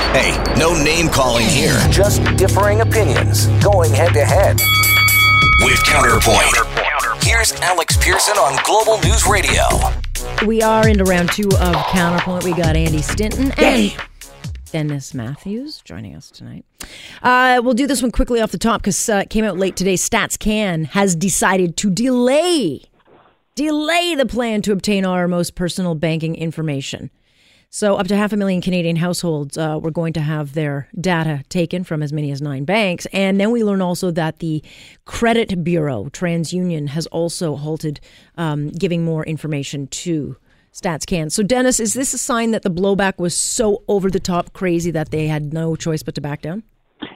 Hey, 0.10 0.36
no 0.58 0.74
name 0.84 1.08
calling 1.08 1.46
here. 1.46 1.78
Just 1.92 2.24
differing 2.36 2.82
opinions 2.82 3.46
going 3.64 3.92
head 3.94 4.12
to 4.14 4.26
head. 4.26 4.60
With 5.64 5.84
Counterpoint. 5.84 7.24
Here's 7.24 7.54
Alex 7.62 7.96
Pearson 7.98 8.36
on 8.38 8.58
Global 8.66 9.00
News 9.04 9.28
Radio. 9.28 9.62
we 10.48 10.64
are 10.64 10.88
into 10.88 11.04
round 11.04 11.32
two 11.32 11.50
of 11.60 11.76
Counterpoint. 11.92 12.44
We 12.44 12.54
got 12.54 12.76
Andy 12.76 13.04
Stinton 13.04 13.52
and 13.58 13.96
Dennis 14.70 15.14
Matthews 15.14 15.82
joining 15.84 16.16
us 16.16 16.30
tonight. 16.32 16.66
Uh, 17.22 17.62
we'll 17.64 17.74
do 17.74 17.88
this 17.88 18.02
one 18.02 18.12
quickly 18.12 18.42
off 18.42 18.52
the 18.52 18.58
top 18.58 18.82
because 18.82 19.10
uh, 19.10 19.18
it 19.24 19.30
came 19.30 19.46
out 19.46 19.58
late 19.58 19.76
today. 19.76 19.96
StatsCan 19.96 20.88
has 20.88 21.16
decided 21.16 21.78
to 21.78 21.90
delay 21.90 22.82
delay 23.56 24.16
the 24.16 24.26
plan 24.26 24.62
to 24.62 24.72
obtain 24.72 25.04
our 25.04 25.28
most 25.28 25.54
personal 25.54 25.94
banking 25.94 26.34
information. 26.34 27.10
So, 27.72 27.98
up 27.98 28.08
to 28.08 28.16
half 28.16 28.34
a 28.34 28.38
million 28.38 28.62
Canadian 28.62 28.96
households 28.96 29.58
uh, 29.58 29.78
were 29.80 29.92
going 29.92 30.14
to 30.14 30.22
have 30.22 30.54
their 30.54 30.88
data 31.00 31.44
taken 31.50 31.84
from 31.84 32.02
as 32.02 32.12
many 32.12 32.32
as 32.32 32.42
nine 32.42 32.66
banks. 32.66 33.06
And 33.14 33.40
then 33.40 33.52
we 33.52 33.64
learn 33.64 33.82
also 33.82 34.10
that 34.12 34.40
the 34.40 34.64
credit 35.06 35.64
bureau, 35.64 36.06
TransUnion, 36.06 36.88
has 36.88 37.06
also 37.08 37.56
halted 37.58 38.00
um, 38.38 38.70
giving 38.70 39.04
more 39.04 39.24
information 39.26 39.88
to 39.88 40.38
StatsCan. 40.74 41.32
So, 41.32 41.44
Dennis, 41.44 41.80
is 41.80 41.94
this 41.94 42.14
a 42.14 42.18
sign 42.18 42.52
that 42.52 42.64
the 42.64 42.72
blowback 42.72 43.18
was 43.18 43.36
so 43.36 43.84
over 43.88 44.10
the 44.10 44.20
top 44.20 44.54
crazy 44.54 44.92
that 44.92 45.12
they 45.12 45.28
had 45.28 45.54
no 45.54 45.76
choice 45.76 46.04
but 46.04 46.16
to 46.16 46.22
back 46.22 46.42
down? 46.42 46.64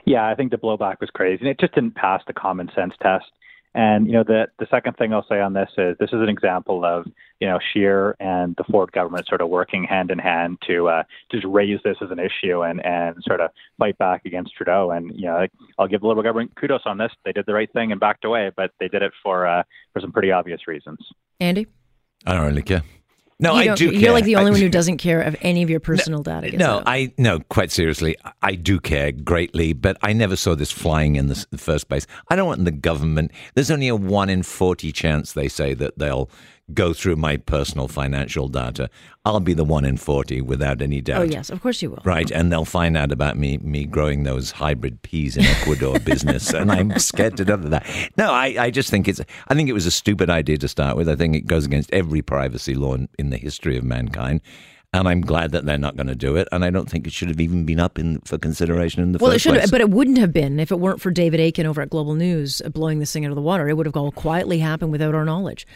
Yeah, 0.04 0.26
I 0.26 0.34
think 0.34 0.50
the 0.50 0.58
blowback 0.58 1.00
was 1.00 1.10
crazy, 1.10 1.40
and 1.40 1.48
it 1.48 1.60
just 1.60 1.74
didn't 1.74 1.94
pass 1.94 2.22
the 2.26 2.32
common 2.32 2.70
sense 2.74 2.94
test. 3.02 3.26
And 3.74 4.06
you 4.06 4.12
know, 4.12 4.22
the 4.22 4.46
the 4.58 4.66
second 4.70 4.96
thing 4.96 5.12
I'll 5.12 5.26
say 5.28 5.40
on 5.40 5.52
this 5.52 5.68
is 5.76 5.96
this 5.98 6.10
is 6.10 6.20
an 6.20 6.28
example 6.28 6.84
of 6.84 7.06
you 7.40 7.48
know 7.48 7.58
Scheer 7.72 8.14
and 8.20 8.54
the 8.56 8.62
Ford 8.70 8.92
government 8.92 9.26
sort 9.26 9.40
of 9.40 9.48
working 9.48 9.82
hand 9.82 10.12
in 10.12 10.18
hand 10.18 10.58
to 10.68 10.88
uh, 10.88 11.02
just 11.32 11.44
raise 11.44 11.80
this 11.82 11.96
as 12.00 12.10
an 12.12 12.20
issue 12.20 12.62
and 12.62 12.84
and 12.84 13.16
sort 13.22 13.40
of 13.40 13.50
fight 13.78 13.98
back 13.98 14.24
against 14.26 14.54
Trudeau. 14.54 14.92
And 14.92 15.10
you 15.16 15.26
know, 15.26 15.46
I'll 15.76 15.88
give 15.88 16.02
the 16.02 16.06
Liberal 16.06 16.22
government 16.22 16.52
kudos 16.54 16.82
on 16.86 16.98
this; 16.98 17.10
they 17.24 17.32
did 17.32 17.46
the 17.46 17.54
right 17.54 17.72
thing 17.72 17.90
and 17.90 18.00
backed 18.00 18.24
away, 18.24 18.52
but 18.56 18.70
they 18.78 18.86
did 18.86 19.02
it 19.02 19.12
for 19.24 19.44
uh, 19.44 19.64
for 19.92 20.00
some 20.00 20.12
pretty 20.12 20.30
obvious 20.30 20.68
reasons. 20.68 21.00
Andy? 21.40 21.66
I 22.26 22.34
don't 22.34 22.46
really 22.46 22.62
care. 22.62 22.82
No, 23.40 23.52
I 23.52 23.66
don't- 23.66 23.80
You're 23.80 23.92
care. 24.00 24.12
like 24.12 24.24
the 24.24 24.36
only 24.36 24.50
I- 24.50 24.52
one 24.52 24.60
who 24.60 24.68
doesn't 24.68 24.98
care 24.98 25.20
of 25.20 25.34
any 25.42 25.62
of 25.62 25.68
your 25.70 25.80
personal 25.80 26.22
data 26.22 26.56
No, 26.56 26.76
out. 26.76 26.82
I 26.86 27.12
no. 27.18 27.40
Quite 27.40 27.72
seriously, 27.72 28.16
I 28.42 28.54
do 28.54 28.78
care 28.78 29.10
greatly, 29.12 29.72
but 29.72 29.96
I 30.02 30.12
never 30.12 30.36
saw 30.36 30.54
this 30.54 30.70
flying 30.70 31.16
in 31.16 31.26
the, 31.26 31.44
the 31.50 31.58
first 31.58 31.88
place. 31.88 32.06
I 32.30 32.36
don't 32.36 32.46
want 32.46 32.64
the 32.64 32.70
government. 32.70 33.32
There's 33.54 33.70
only 33.72 33.88
a 33.88 33.96
one 33.96 34.30
in 34.30 34.42
forty 34.44 34.92
chance 34.92 35.32
they 35.32 35.48
say 35.48 35.74
that 35.74 35.98
they'll 35.98 36.30
go 36.72 36.92
through 36.92 37.16
my 37.16 37.36
personal 37.36 37.88
financial 37.88 38.48
data, 38.48 38.88
I'll 39.24 39.40
be 39.40 39.54
the 39.54 39.64
one 39.64 39.84
in 39.84 39.96
40 39.96 40.40
without 40.40 40.80
any 40.80 40.98
oh, 40.98 41.02
doubt. 41.02 41.20
Oh, 41.20 41.24
yes, 41.24 41.50
of 41.50 41.60
course 41.60 41.82
you 41.82 41.90
will. 41.90 42.02
Right, 42.04 42.30
and 42.30 42.50
they'll 42.50 42.64
find 42.64 42.96
out 42.96 43.12
about 43.12 43.36
me 43.36 43.58
me 43.58 43.84
growing 43.84 44.22
those 44.22 44.50
hybrid 44.50 45.02
peas 45.02 45.36
in 45.36 45.44
Ecuador 45.44 45.98
business, 46.04 46.52
and 46.52 46.70
I'm 46.70 46.98
scared 46.98 47.36
to 47.36 47.44
death 47.44 47.64
of 47.64 47.70
that. 47.70 47.86
No, 48.16 48.32
I, 48.32 48.56
I 48.58 48.70
just 48.70 48.90
think 48.90 49.08
it's 49.08 49.20
I 49.48 49.54
think 49.54 49.68
it 49.68 49.74
was 49.74 49.86
a 49.86 49.90
stupid 49.90 50.30
idea 50.30 50.56
to 50.58 50.68
start 50.68 50.96
with. 50.96 51.08
I 51.08 51.16
think 51.16 51.36
it 51.36 51.46
goes 51.46 51.66
against 51.66 51.92
every 51.92 52.22
privacy 52.22 52.74
law 52.74 52.94
in, 52.94 53.08
in 53.18 53.30
the 53.30 53.38
history 53.38 53.76
of 53.76 53.84
mankind. 53.84 54.40
And 54.94 55.08
I'm 55.08 55.22
glad 55.22 55.50
that 55.50 55.66
they're 55.66 55.76
not 55.76 55.96
going 55.96 56.06
to 56.06 56.14
do 56.14 56.36
it. 56.36 56.46
And 56.52 56.64
I 56.64 56.70
don't 56.70 56.88
think 56.88 57.04
it 57.08 57.12
should 57.12 57.26
have 57.28 57.40
even 57.40 57.64
been 57.66 57.80
up 57.80 57.98
in 57.98 58.20
for 58.20 58.38
consideration 58.38 59.02
in 59.02 59.10
the 59.10 59.18
Well, 59.18 59.32
it 59.32 59.34
first 59.34 59.42
should 59.42 59.54
place. 59.54 59.62
have, 59.62 59.70
but 59.72 59.80
it 59.80 59.90
wouldn't 59.90 60.18
have 60.18 60.32
been 60.32 60.60
if 60.60 60.70
it 60.70 60.78
weren't 60.78 61.00
for 61.00 61.10
David 61.10 61.40
Akin 61.40 61.66
over 61.66 61.82
at 61.82 61.90
Global 61.90 62.14
News 62.14 62.62
uh, 62.64 62.68
blowing 62.68 63.00
this 63.00 63.12
thing 63.12 63.24
out 63.24 63.32
of 63.32 63.34
the 63.34 63.42
water. 63.42 63.68
It 63.68 63.76
would 63.76 63.86
have 63.86 63.96
all 63.96 64.12
quietly 64.12 64.60
happened 64.60 64.92
without 64.92 65.12
our 65.12 65.24
knowledge. 65.24 65.66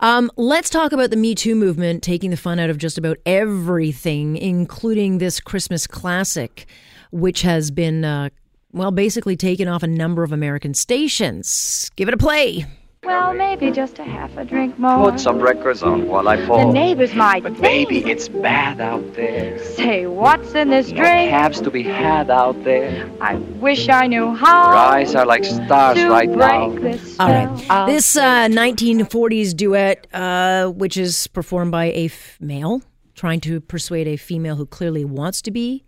Um, 0.00 0.30
let's 0.36 0.68
talk 0.68 0.92
about 0.92 1.08
the 1.08 1.16
Me 1.16 1.34
Too 1.34 1.54
movement 1.54 2.02
taking 2.02 2.30
the 2.30 2.36
fun 2.36 2.58
out 2.58 2.68
of 2.68 2.76
just 2.76 2.98
about 2.98 3.16
everything, 3.24 4.36
including 4.36 5.18
this 5.18 5.40
Christmas 5.40 5.86
classic, 5.86 6.66
which 7.12 7.40
has 7.40 7.70
been, 7.70 8.04
uh, 8.04 8.28
well, 8.72 8.90
basically 8.90 9.36
taken 9.38 9.68
off 9.68 9.84
a 9.84 9.88
number 9.88 10.22
of 10.22 10.32
American 10.32 10.74
stations. 10.74 11.90
Give 11.96 12.08
it 12.08 12.14
a 12.14 12.18
play. 12.18 12.66
Well, 13.06 13.34
maybe 13.34 13.70
just 13.70 13.98
a 13.98 14.04
half 14.04 14.36
a 14.36 14.44
drink 14.44 14.78
more. 14.78 15.10
Put 15.10 15.20
some 15.20 15.38
records 15.40 15.82
on 15.82 16.08
while 16.08 16.26
I 16.28 16.44
fall. 16.46 16.66
the 16.68 16.72
neighbors 16.72 17.14
might 17.14 17.42
But 17.42 17.52
think. 17.56 17.88
baby, 17.88 18.10
it's 18.10 18.28
bad 18.28 18.80
out 18.80 19.14
there. 19.14 19.58
Say, 19.64 20.06
what's 20.06 20.54
in 20.54 20.70
this 20.70 20.90
No 20.90 20.96
drink? 20.96 21.30
cabs 21.30 21.60
to 21.60 21.70
be 21.70 21.82
had 21.82 22.30
out 22.30 22.62
there. 22.64 23.08
I 23.20 23.36
wish 23.36 23.88
I 23.88 24.06
knew 24.08 24.34
how. 24.34 24.66
Your 24.66 24.74
eyes 24.76 25.14
are 25.14 25.24
like 25.24 25.44
stars 25.44 25.96
to 25.98 26.08
right 26.10 26.26
break 26.28 26.38
now. 26.38 26.68
This 26.70 27.18
All 27.20 27.28
right. 27.28 27.58
spell 27.58 27.76
of 27.82 27.86
This 27.88 28.16
uh, 28.16 28.48
1940s 28.48 29.54
duet, 29.56 30.06
uh, 30.12 30.66
which 30.70 30.96
is 30.96 31.26
performed 31.28 31.70
by 31.72 31.86
a 31.86 32.06
f- 32.06 32.36
male 32.40 32.82
trying 33.14 33.40
to 33.40 33.60
persuade 33.62 34.06
a 34.08 34.16
female 34.16 34.56
who 34.56 34.66
clearly 34.66 35.04
wants 35.04 35.40
to 35.42 35.50
be 35.50 35.84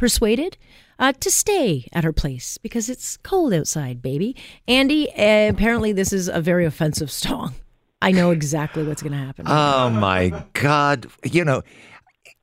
persuaded 0.00 0.56
uh, 0.98 1.12
to 1.20 1.30
stay 1.30 1.86
at 1.92 2.02
her 2.02 2.12
place 2.12 2.58
because 2.58 2.88
it's 2.88 3.18
cold 3.18 3.52
outside, 3.52 4.00
baby. 4.02 4.34
Andy, 4.66 5.08
uh, 5.12 5.50
apparently 5.50 5.92
this 5.92 6.12
is 6.12 6.26
a 6.28 6.40
very 6.40 6.64
offensive 6.64 7.10
song. 7.24 7.54
I 8.02 8.10
know 8.12 8.30
exactly 8.30 8.82
what's 8.82 9.02
going 9.02 9.12
to 9.12 9.18
happen. 9.18 9.44
Oh 9.46 9.90
my 9.90 10.44
God! 10.54 11.06
You 11.22 11.44
know, 11.44 11.62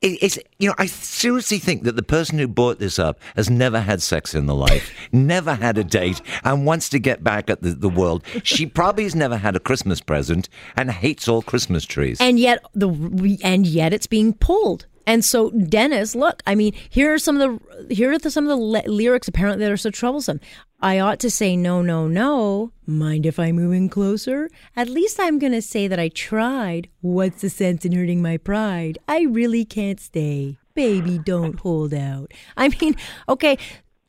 it, 0.00 0.22
it's 0.22 0.38
you 0.60 0.68
know 0.68 0.74
I 0.78 0.86
seriously 0.86 1.58
think 1.58 1.82
that 1.82 1.96
the 1.96 2.02
person 2.04 2.38
who 2.38 2.46
brought 2.46 2.78
this 2.78 2.96
up 2.96 3.18
has 3.34 3.50
never 3.50 3.80
had 3.80 4.00
sex 4.00 4.36
in 4.36 4.46
the 4.46 4.54
life, 4.54 4.92
never 5.12 5.54
had 5.54 5.76
a 5.76 5.82
date, 5.82 6.22
and 6.44 6.64
wants 6.64 6.88
to 6.90 7.00
get 7.00 7.24
back 7.24 7.50
at 7.50 7.60
the, 7.60 7.70
the 7.70 7.88
world. 7.88 8.22
She 8.44 8.66
probably 8.66 9.02
has 9.02 9.16
never 9.16 9.36
had 9.36 9.56
a 9.56 9.60
Christmas 9.60 10.00
present 10.00 10.48
and 10.76 10.92
hates 10.92 11.26
all 11.26 11.42
Christmas 11.42 11.84
trees. 11.84 12.18
and 12.20 12.38
yet 12.38 12.64
the 12.72 13.38
and 13.42 13.66
yet 13.66 13.92
it's 13.92 14.06
being 14.06 14.32
pulled. 14.32 14.86
And 15.08 15.24
so 15.24 15.48
Dennis, 15.52 16.14
look, 16.14 16.42
I 16.46 16.54
mean, 16.54 16.74
here 16.90 17.14
are 17.14 17.18
some 17.18 17.40
of 17.40 17.40
the 17.40 17.94
here 17.94 18.12
are 18.12 18.18
the, 18.18 18.30
some 18.30 18.44
of 18.44 18.50
the 18.50 18.62
le- 18.62 18.86
lyrics 18.86 19.26
apparently 19.26 19.64
that 19.64 19.72
are 19.72 19.78
so 19.78 19.90
troublesome. 19.90 20.38
I 20.80 20.98
ought 20.98 21.18
to 21.20 21.30
say 21.30 21.56
no, 21.56 21.80
no, 21.80 22.06
no. 22.06 22.72
Mind 22.86 23.24
if 23.24 23.38
I 23.38 23.50
move 23.50 23.72
in 23.72 23.88
closer? 23.88 24.50
At 24.76 24.90
least 24.90 25.18
I'm 25.18 25.38
going 25.38 25.54
to 25.54 25.62
say 25.62 25.88
that 25.88 25.98
I 25.98 26.10
tried. 26.10 26.90
What's 27.00 27.40
the 27.40 27.48
sense 27.48 27.86
in 27.86 27.92
hurting 27.92 28.20
my 28.20 28.36
pride? 28.36 28.98
I 29.08 29.22
really 29.22 29.64
can't 29.64 29.98
stay. 29.98 30.58
Baby, 30.74 31.18
don't 31.18 31.58
hold 31.58 31.94
out. 31.94 32.32
I 32.58 32.68
mean, 32.68 32.94
okay, 33.30 33.56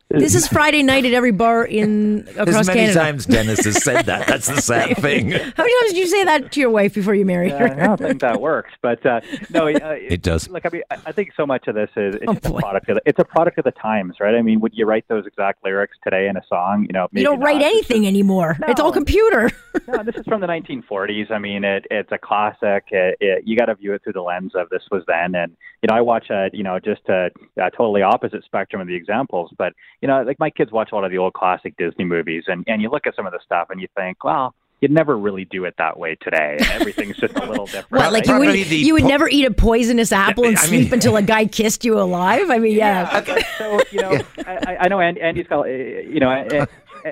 this 0.09 0.33
is 0.33 0.47
Friday 0.47 0.81
night 0.81 1.05
at 1.05 1.13
every 1.13 1.31
bar 1.31 1.63
in 1.63 2.27
across 2.31 2.55
As 2.55 2.67
many 2.67 2.79
Canada. 2.79 2.99
times 2.99 3.25
Dennis 3.27 3.63
has 3.63 3.83
said 3.83 4.07
that. 4.07 4.25
That's 4.27 4.47
the 4.47 4.59
sad 4.59 4.97
thing. 5.01 5.29
How 5.29 5.37
many 5.63 5.79
times 5.81 5.89
did 5.93 5.97
you 5.97 6.07
say 6.07 6.23
that 6.23 6.51
to 6.53 6.59
your 6.59 6.71
wife 6.71 6.95
before 6.95 7.13
you 7.13 7.25
married 7.25 7.51
her? 7.51 7.67
I 7.79 7.85
don't 7.87 7.97
think 7.99 8.21
that 8.21 8.41
works, 8.41 8.71
but 8.81 9.05
uh, 9.05 9.21
no, 9.51 9.67
uh, 9.67 9.95
It 9.99 10.23
does. 10.23 10.49
Look, 10.49 10.65
I 10.65 10.69
mean, 10.73 10.81
I 10.89 10.97
I 11.05 11.11
think 11.11 11.31
so 11.37 11.45
much 11.45 11.67
of 11.67 11.75
this 11.75 11.89
is 11.95 12.15
it's 12.15 12.47
Oh, 12.47 12.55
a 12.57 12.59
product 12.59 12.89
of 12.89 12.95
the, 12.95 13.01
it's 13.05 13.19
a 13.19 13.23
product 13.23 13.59
of 13.59 13.65
the 13.65 13.71
times, 13.71 14.15
right? 14.19 14.33
I 14.33 14.41
mean, 14.41 14.59
would 14.61 14.73
you 14.75 14.85
write 14.87 15.07
those 15.09 15.27
exact 15.27 15.63
lyrics 15.63 15.97
today 16.03 16.27
in 16.27 16.37
a 16.37 16.41
song? 16.49 16.85
You 16.89 16.93
know, 16.93 17.07
maybe 17.11 17.21
You 17.21 17.27
don't 17.27 17.39
write 17.41 17.57
not. 17.61 17.65
anything 17.65 18.07
anymore. 18.07 18.57
It's 18.67 18.79
all 18.79 18.91
computer. 18.91 19.51
no, 19.87 20.03
this 20.03 20.15
is 20.15 20.25
from 20.25 20.41
the 20.41 20.47
1940s. 20.47 21.29
I 21.31 21.37
mean, 21.37 21.63
it, 21.63 21.85
it's 21.91 22.11
a 22.11 22.17
classic. 22.17 22.85
It, 22.89 23.17
it, 23.19 23.43
you 23.45 23.55
got 23.57 23.65
to 23.65 23.75
view 23.75 23.93
it 23.93 24.03
through 24.03 24.13
the 24.13 24.21
lens 24.21 24.53
of 24.55 24.69
this 24.69 24.81
was 24.91 25.03
then. 25.07 25.35
And 25.35 25.55
you 25.83 25.87
know, 25.87 25.95
I 25.95 26.01
watch 26.01 26.29
a 26.31 26.49
you 26.51 26.63
know 26.63 26.79
just 26.79 27.07
a, 27.09 27.29
a 27.57 27.69
totally 27.71 28.01
opposite 28.01 28.43
spectrum 28.43 28.81
of 28.81 28.87
the 28.87 28.95
examples. 28.95 29.51
But 29.57 29.73
you 30.01 30.07
know, 30.07 30.23
like 30.23 30.39
my 30.39 30.49
kids 30.49 30.71
watch 30.71 30.89
a 30.91 30.95
lot 30.95 31.03
of 31.03 31.11
the 31.11 31.17
old 31.17 31.33
classic 31.33 31.75
Disney 31.77 32.05
movies, 32.05 32.43
and 32.47 32.63
and 32.67 32.81
you 32.81 32.89
look 32.89 33.05
at 33.07 33.15
some 33.15 33.25
of 33.25 33.31
the 33.33 33.39
stuff, 33.43 33.67
and 33.69 33.79
you 33.81 33.87
think, 33.95 34.23
well. 34.23 34.53
You'd 34.81 34.91
never 34.91 35.17
really 35.17 35.43
do 35.43 35.65
it 35.65 35.73
that 35.77 35.99
way 35.99 36.15
today, 36.21 36.55
and 36.57 36.65
everything's 36.69 37.17
just 37.17 37.35
a 37.35 37.45
little 37.45 37.65
different. 37.65 37.91
What, 37.91 38.13
like 38.13 38.25
you 38.27 38.39
would 38.39 38.45
Probably 38.45 38.63
you 38.77 38.93
would 38.93 39.01
po- 39.03 39.09
never 39.09 39.27
eat 39.27 39.43
a 39.43 39.51
poisonous 39.51 40.13
apple 40.13 40.45
and 40.45 40.55
I 40.57 40.61
sleep 40.61 40.83
mean- 40.85 40.93
until 40.93 41.17
a 41.17 41.21
guy 41.21 41.47
kissed 41.47 41.83
you 41.83 41.99
alive? 41.99 42.49
I 42.49 42.59
mean, 42.59 42.77
yeah. 42.77 43.21
Yeah. 43.27 43.43
So 43.57 43.81
you 43.91 43.99
know, 44.01 44.11
I, 44.47 44.53
I- 44.65 44.77
I 44.79 44.87
know 44.87 45.01
Andy, 45.01 45.19
Andy's 45.19 45.47
got, 45.47 45.65
uh, 45.65 45.67
you 45.67 46.21
know, 46.21 46.29
uh, 46.31 46.65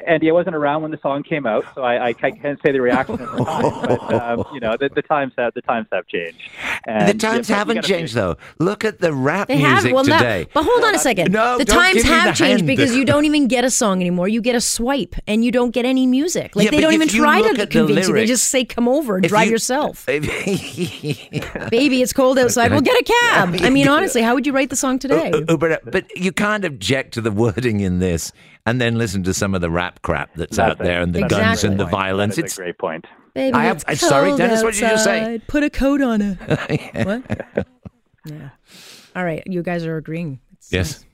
Andy. 0.06 0.30
I 0.30 0.34
wasn't 0.34 0.56
around 0.56 0.82
when 0.82 0.92
the 0.92 1.00
song 1.00 1.24
came 1.24 1.46
out, 1.46 1.66
so 1.76 1.84
I, 1.84 2.08
I 2.08 2.14
can't 2.14 2.60
say 2.62 2.72
the 2.72 2.82
reaction 2.82 3.16
at 3.16 3.20
the 3.20 3.44
time. 3.46 3.62
But 3.82 4.14
um, 4.40 4.46
you 4.54 4.60
know, 4.60 4.76
the, 4.80 4.90
the 4.90 5.02
times 5.02 5.34
have 5.38 5.54
the 5.54 5.62
times 5.62 5.88
have 5.92 6.08
changed. 6.08 6.40
And 6.86 7.08
the 7.10 7.14
times 7.14 7.50
you- 7.50 7.54
you 7.54 7.58
haven't 7.60 7.84
changed, 7.84 8.14
be- 8.14 8.20
though. 8.20 8.38
Look 8.60 8.84
at 8.86 9.00
the 9.00 9.14
rap 9.14 9.48
They 9.48 9.58
have 9.58 9.84
music 9.84 9.94
well, 9.94 10.04
no, 10.06 10.18
today. 10.18 10.48
but 10.54 10.64
hold 10.64 10.84
on 10.84 10.96
a 10.96 11.00
second. 11.00 11.32
No, 11.32 11.58
the 11.58 11.66
times 11.66 12.04
have 12.04 12.26
the 12.26 12.44
changed 12.44 12.62
hand. 12.62 12.68
because 12.68 12.96
you 12.96 13.06
don't 13.06 13.26
even 13.26 13.48
get 13.48 13.64
a 13.66 13.70
song 13.72 14.02
anymore. 14.02 14.28
You 14.28 14.42
get 14.42 14.56
a 14.56 14.62
swipe, 14.62 15.16
and 15.28 15.44
you 15.46 15.52
don't 15.52 15.72
get 15.72 15.86
any 15.86 16.06
music. 16.06 16.56
Like 16.56 16.66
Yeah, 16.66 16.72
they 16.72 16.82
don't 16.82 16.94
even 16.94 17.08
try 17.08 17.42
to 17.42 17.50
at 17.50 17.58
the 17.58 17.68
convince 17.68 18.08
you. 18.08 18.14
They 18.14 18.26
just 18.26 18.48
say, 18.50 18.66
"Come 18.66 18.88
over 18.88 19.16
and 19.18 19.28
drive 19.28 19.46
you- 19.48 19.52
yourself." 19.52 20.06
Baby, 21.70 22.02
it's 22.02 22.14
cold 22.14 22.38
outside. 22.40 22.72
We'll 22.72 22.82
get 22.82 23.00
a 23.00 23.04
cab. 23.04 23.56
I 23.62 23.70
mean, 23.70 23.88
honestly, 23.98 24.22
how 24.22 24.34
would 24.36 24.46
you 24.46 24.54
write 24.54 24.70
the 24.70 24.76
song 24.76 25.00
today? 25.00 25.32
Oh, 25.34 25.46
oh, 25.50 25.58
but, 25.58 25.84
but 25.90 26.16
you 26.18 26.32
can't 26.32 26.64
object 26.66 27.14
to 27.16 27.22
the 27.22 27.32
wording 27.32 27.80
in 27.82 28.00
this 28.00 28.32
and 28.68 28.82
then 28.82 28.98
listen 28.98 29.24
to 29.24 29.34
some 29.34 29.56
of 29.56 29.62
the 29.62 29.70
rap 29.70 30.02
crap 30.02 30.36
that's, 30.36 30.60
out 30.60 30.78
That's 30.78 30.82
a- 30.82 30.84
there 30.84 31.02
and 31.02 31.14
the 31.14 31.22
that's 31.22 31.34
a 31.34 31.38
guns 31.38 31.64
and 31.64 31.80
the 31.80 31.86
violence. 31.86 32.36
That 32.36 32.46
is 32.46 32.52
It's 32.52 32.58
a 32.60 32.62
great 32.62 32.78
point. 32.78 33.06
Baby, 33.34 33.54
I 33.54 33.64
have- 33.64 33.78
it's 33.78 33.86
I'm 33.88 33.96
sorry, 33.96 34.28
cold 34.30 34.40
Dennis, 34.40 34.62
what 34.62 34.74
did 34.74 34.82
you 34.82 34.88
just 34.90 35.04
say? 35.06 35.42
Put 35.48 35.64
a 35.64 35.70
coat 35.70 36.02
on 36.02 36.20
her. 36.20 36.36
what? 37.04 37.66
Yeah. 38.26 38.50
All 39.16 39.24
right, 39.24 39.42
you 39.46 39.64
guys 39.64 39.86
are 39.86 39.96
agreeing. 39.96 40.42
It's 40.52 40.72
yes. 40.72 41.06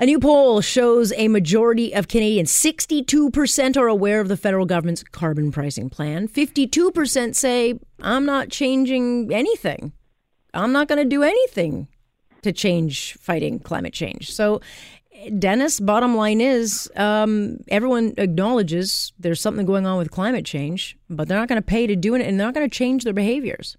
A 0.00 0.06
new 0.06 0.18
poll 0.18 0.60
shows 0.60 1.12
a 1.12 1.28
majority 1.28 1.94
of 1.94 2.08
Canadians, 2.08 2.50
62%, 2.50 3.76
are 3.76 3.86
aware 3.86 4.20
of 4.20 4.28
the 4.28 4.36
federal 4.36 4.64
government's 4.66 5.04
carbon 5.04 5.52
pricing 5.52 5.90
plan. 5.90 6.26
52% 6.26 7.34
say, 7.36 7.78
I'm 8.00 8.24
not 8.24 8.48
changing 8.48 9.32
anything. 9.32 9.92
I'm 10.54 10.72
not 10.72 10.88
going 10.88 10.98
to 11.02 11.08
do 11.08 11.22
anything 11.22 11.86
to 12.42 12.50
change 12.50 13.14
fighting 13.20 13.58
climate 13.58 13.92
change. 13.92 14.32
So, 14.32 14.62
Dennis, 15.38 15.80
bottom 15.80 16.16
line 16.16 16.40
is 16.40 16.90
um, 16.96 17.58
everyone 17.68 18.14
acknowledges 18.16 19.12
there's 19.18 19.40
something 19.40 19.66
going 19.66 19.86
on 19.86 19.98
with 19.98 20.10
climate 20.10 20.44
change, 20.46 20.96
but 21.10 21.28
they're 21.28 21.38
not 21.38 21.48
going 21.48 21.60
to 21.60 21.66
pay 21.66 21.86
to 21.86 21.96
do 21.96 22.14
it 22.14 22.22
and 22.22 22.38
they're 22.38 22.46
not 22.46 22.54
going 22.54 22.68
to 22.68 22.74
change 22.74 23.04
their 23.04 23.12
behaviors. 23.12 23.76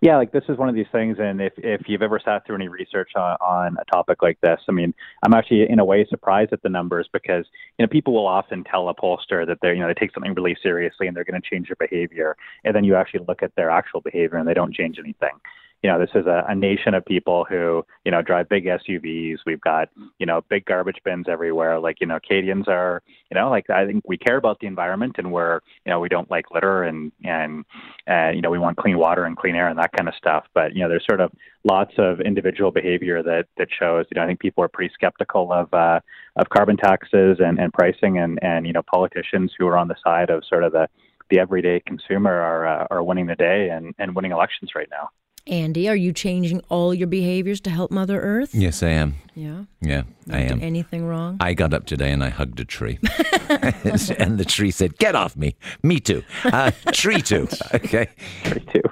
Yeah, 0.00 0.16
like 0.16 0.30
this 0.30 0.44
is 0.48 0.56
one 0.56 0.68
of 0.68 0.76
these 0.76 0.86
things, 0.92 1.16
and 1.18 1.40
if 1.40 1.54
if 1.56 1.88
you've 1.88 2.02
ever 2.02 2.20
sat 2.24 2.46
through 2.46 2.54
any 2.54 2.68
research 2.68 3.10
on, 3.16 3.36
on 3.40 3.76
a 3.80 3.84
topic 3.92 4.22
like 4.22 4.40
this, 4.40 4.60
I 4.68 4.72
mean, 4.72 4.94
I'm 5.24 5.34
actually 5.34 5.68
in 5.68 5.80
a 5.80 5.84
way 5.84 6.06
surprised 6.08 6.52
at 6.52 6.62
the 6.62 6.68
numbers 6.68 7.08
because 7.12 7.46
you 7.78 7.84
know 7.84 7.88
people 7.88 8.14
will 8.14 8.28
often 8.28 8.62
tell 8.62 8.88
a 8.88 8.94
pollster 8.94 9.44
that 9.44 9.58
they're 9.60 9.74
you 9.74 9.80
know 9.80 9.88
they 9.88 9.94
take 9.94 10.14
something 10.14 10.34
really 10.34 10.56
seriously 10.62 11.08
and 11.08 11.16
they're 11.16 11.24
going 11.24 11.40
to 11.40 11.50
change 11.50 11.66
their 11.66 11.88
behavior, 11.88 12.36
and 12.64 12.76
then 12.76 12.84
you 12.84 12.94
actually 12.94 13.24
look 13.26 13.42
at 13.42 13.52
their 13.56 13.70
actual 13.70 14.00
behavior 14.00 14.38
and 14.38 14.46
they 14.46 14.54
don't 14.54 14.72
change 14.72 15.00
anything. 15.00 15.36
You 15.82 15.90
know, 15.90 15.98
this 16.00 16.10
is 16.14 16.26
a, 16.26 16.44
a 16.48 16.54
nation 16.54 16.94
of 16.94 17.04
people 17.04 17.46
who 17.48 17.84
you 18.04 18.10
know 18.10 18.22
drive 18.22 18.48
big 18.48 18.64
SUVs. 18.64 19.38
We've 19.46 19.60
got 19.60 19.88
you 20.18 20.26
know 20.26 20.42
big 20.48 20.64
garbage 20.64 20.98
bins 21.04 21.26
everywhere. 21.28 21.78
Like 21.78 22.00
you 22.00 22.06
know, 22.06 22.18
Canadians 22.26 22.66
are 22.68 23.02
you 23.30 23.36
know 23.36 23.50
like 23.50 23.70
I 23.70 23.86
think 23.86 24.04
we 24.06 24.18
care 24.18 24.36
about 24.36 24.58
the 24.60 24.66
environment 24.66 25.16
and 25.18 25.32
we're 25.32 25.60
you 25.84 25.90
know 25.90 26.00
we 26.00 26.08
don't 26.08 26.30
like 26.30 26.46
litter 26.52 26.84
and 26.84 27.12
and 27.24 27.64
and 28.06 28.36
you 28.36 28.42
know 28.42 28.50
we 28.50 28.58
want 28.58 28.76
clean 28.76 28.98
water 28.98 29.24
and 29.24 29.36
clean 29.36 29.54
air 29.54 29.68
and 29.68 29.78
that 29.78 29.92
kind 29.96 30.08
of 30.08 30.14
stuff 30.14 30.44
but 30.54 30.74
you 30.74 30.82
know 30.82 30.88
there's 30.88 31.04
sort 31.08 31.20
of 31.20 31.30
lots 31.64 31.92
of 31.98 32.20
individual 32.20 32.70
behavior 32.70 33.22
that 33.22 33.46
that 33.56 33.68
shows 33.76 34.06
you 34.10 34.16
know 34.16 34.24
i 34.24 34.26
think 34.26 34.40
people 34.40 34.62
are 34.62 34.68
pretty 34.68 34.92
skeptical 34.94 35.52
of 35.52 35.72
uh 35.72 36.00
of 36.36 36.48
carbon 36.50 36.76
taxes 36.76 37.38
and 37.40 37.58
and 37.58 37.72
pricing 37.72 38.18
and 38.18 38.38
and 38.42 38.66
you 38.66 38.72
know 38.72 38.82
politicians 38.82 39.52
who 39.58 39.66
are 39.66 39.76
on 39.76 39.88
the 39.88 39.96
side 40.02 40.30
of 40.30 40.42
sort 40.48 40.64
of 40.64 40.72
the 40.72 40.88
the 41.30 41.38
everyday 41.38 41.80
consumer 41.86 42.32
are 42.32 42.66
uh, 42.66 42.86
are 42.90 43.02
winning 43.02 43.26
the 43.26 43.34
day 43.34 43.68
and 43.70 43.94
and 43.98 44.14
winning 44.14 44.32
elections 44.32 44.70
right 44.74 44.88
now 44.90 45.08
Andy, 45.48 45.88
are 45.88 45.96
you 45.96 46.12
changing 46.12 46.60
all 46.68 46.92
your 46.92 47.06
behaviors 47.06 47.60
to 47.62 47.70
help 47.70 47.90
Mother 47.90 48.20
Earth? 48.20 48.54
Yes, 48.54 48.82
I 48.82 48.90
am. 48.90 49.14
Yeah. 49.34 49.64
Yeah, 49.80 50.02
I 50.30 50.40
am. 50.40 50.60
anything 50.60 51.06
wrong? 51.06 51.38
I 51.40 51.54
got 51.54 51.72
up 51.72 51.86
today 51.86 52.12
and 52.12 52.22
I 52.22 52.28
hugged 52.28 52.60
a 52.60 52.64
tree. 52.64 52.98
and 53.48 54.38
the 54.38 54.44
tree 54.46 54.70
said, 54.70 54.98
Get 54.98 55.14
off 55.14 55.36
me. 55.36 55.56
Me 55.82 56.00
too. 56.00 56.22
Uh, 56.44 56.70
tree 56.92 57.22
too. 57.22 57.48
Okay. 57.74 58.08
Tree 58.44 58.64
too 58.72 58.82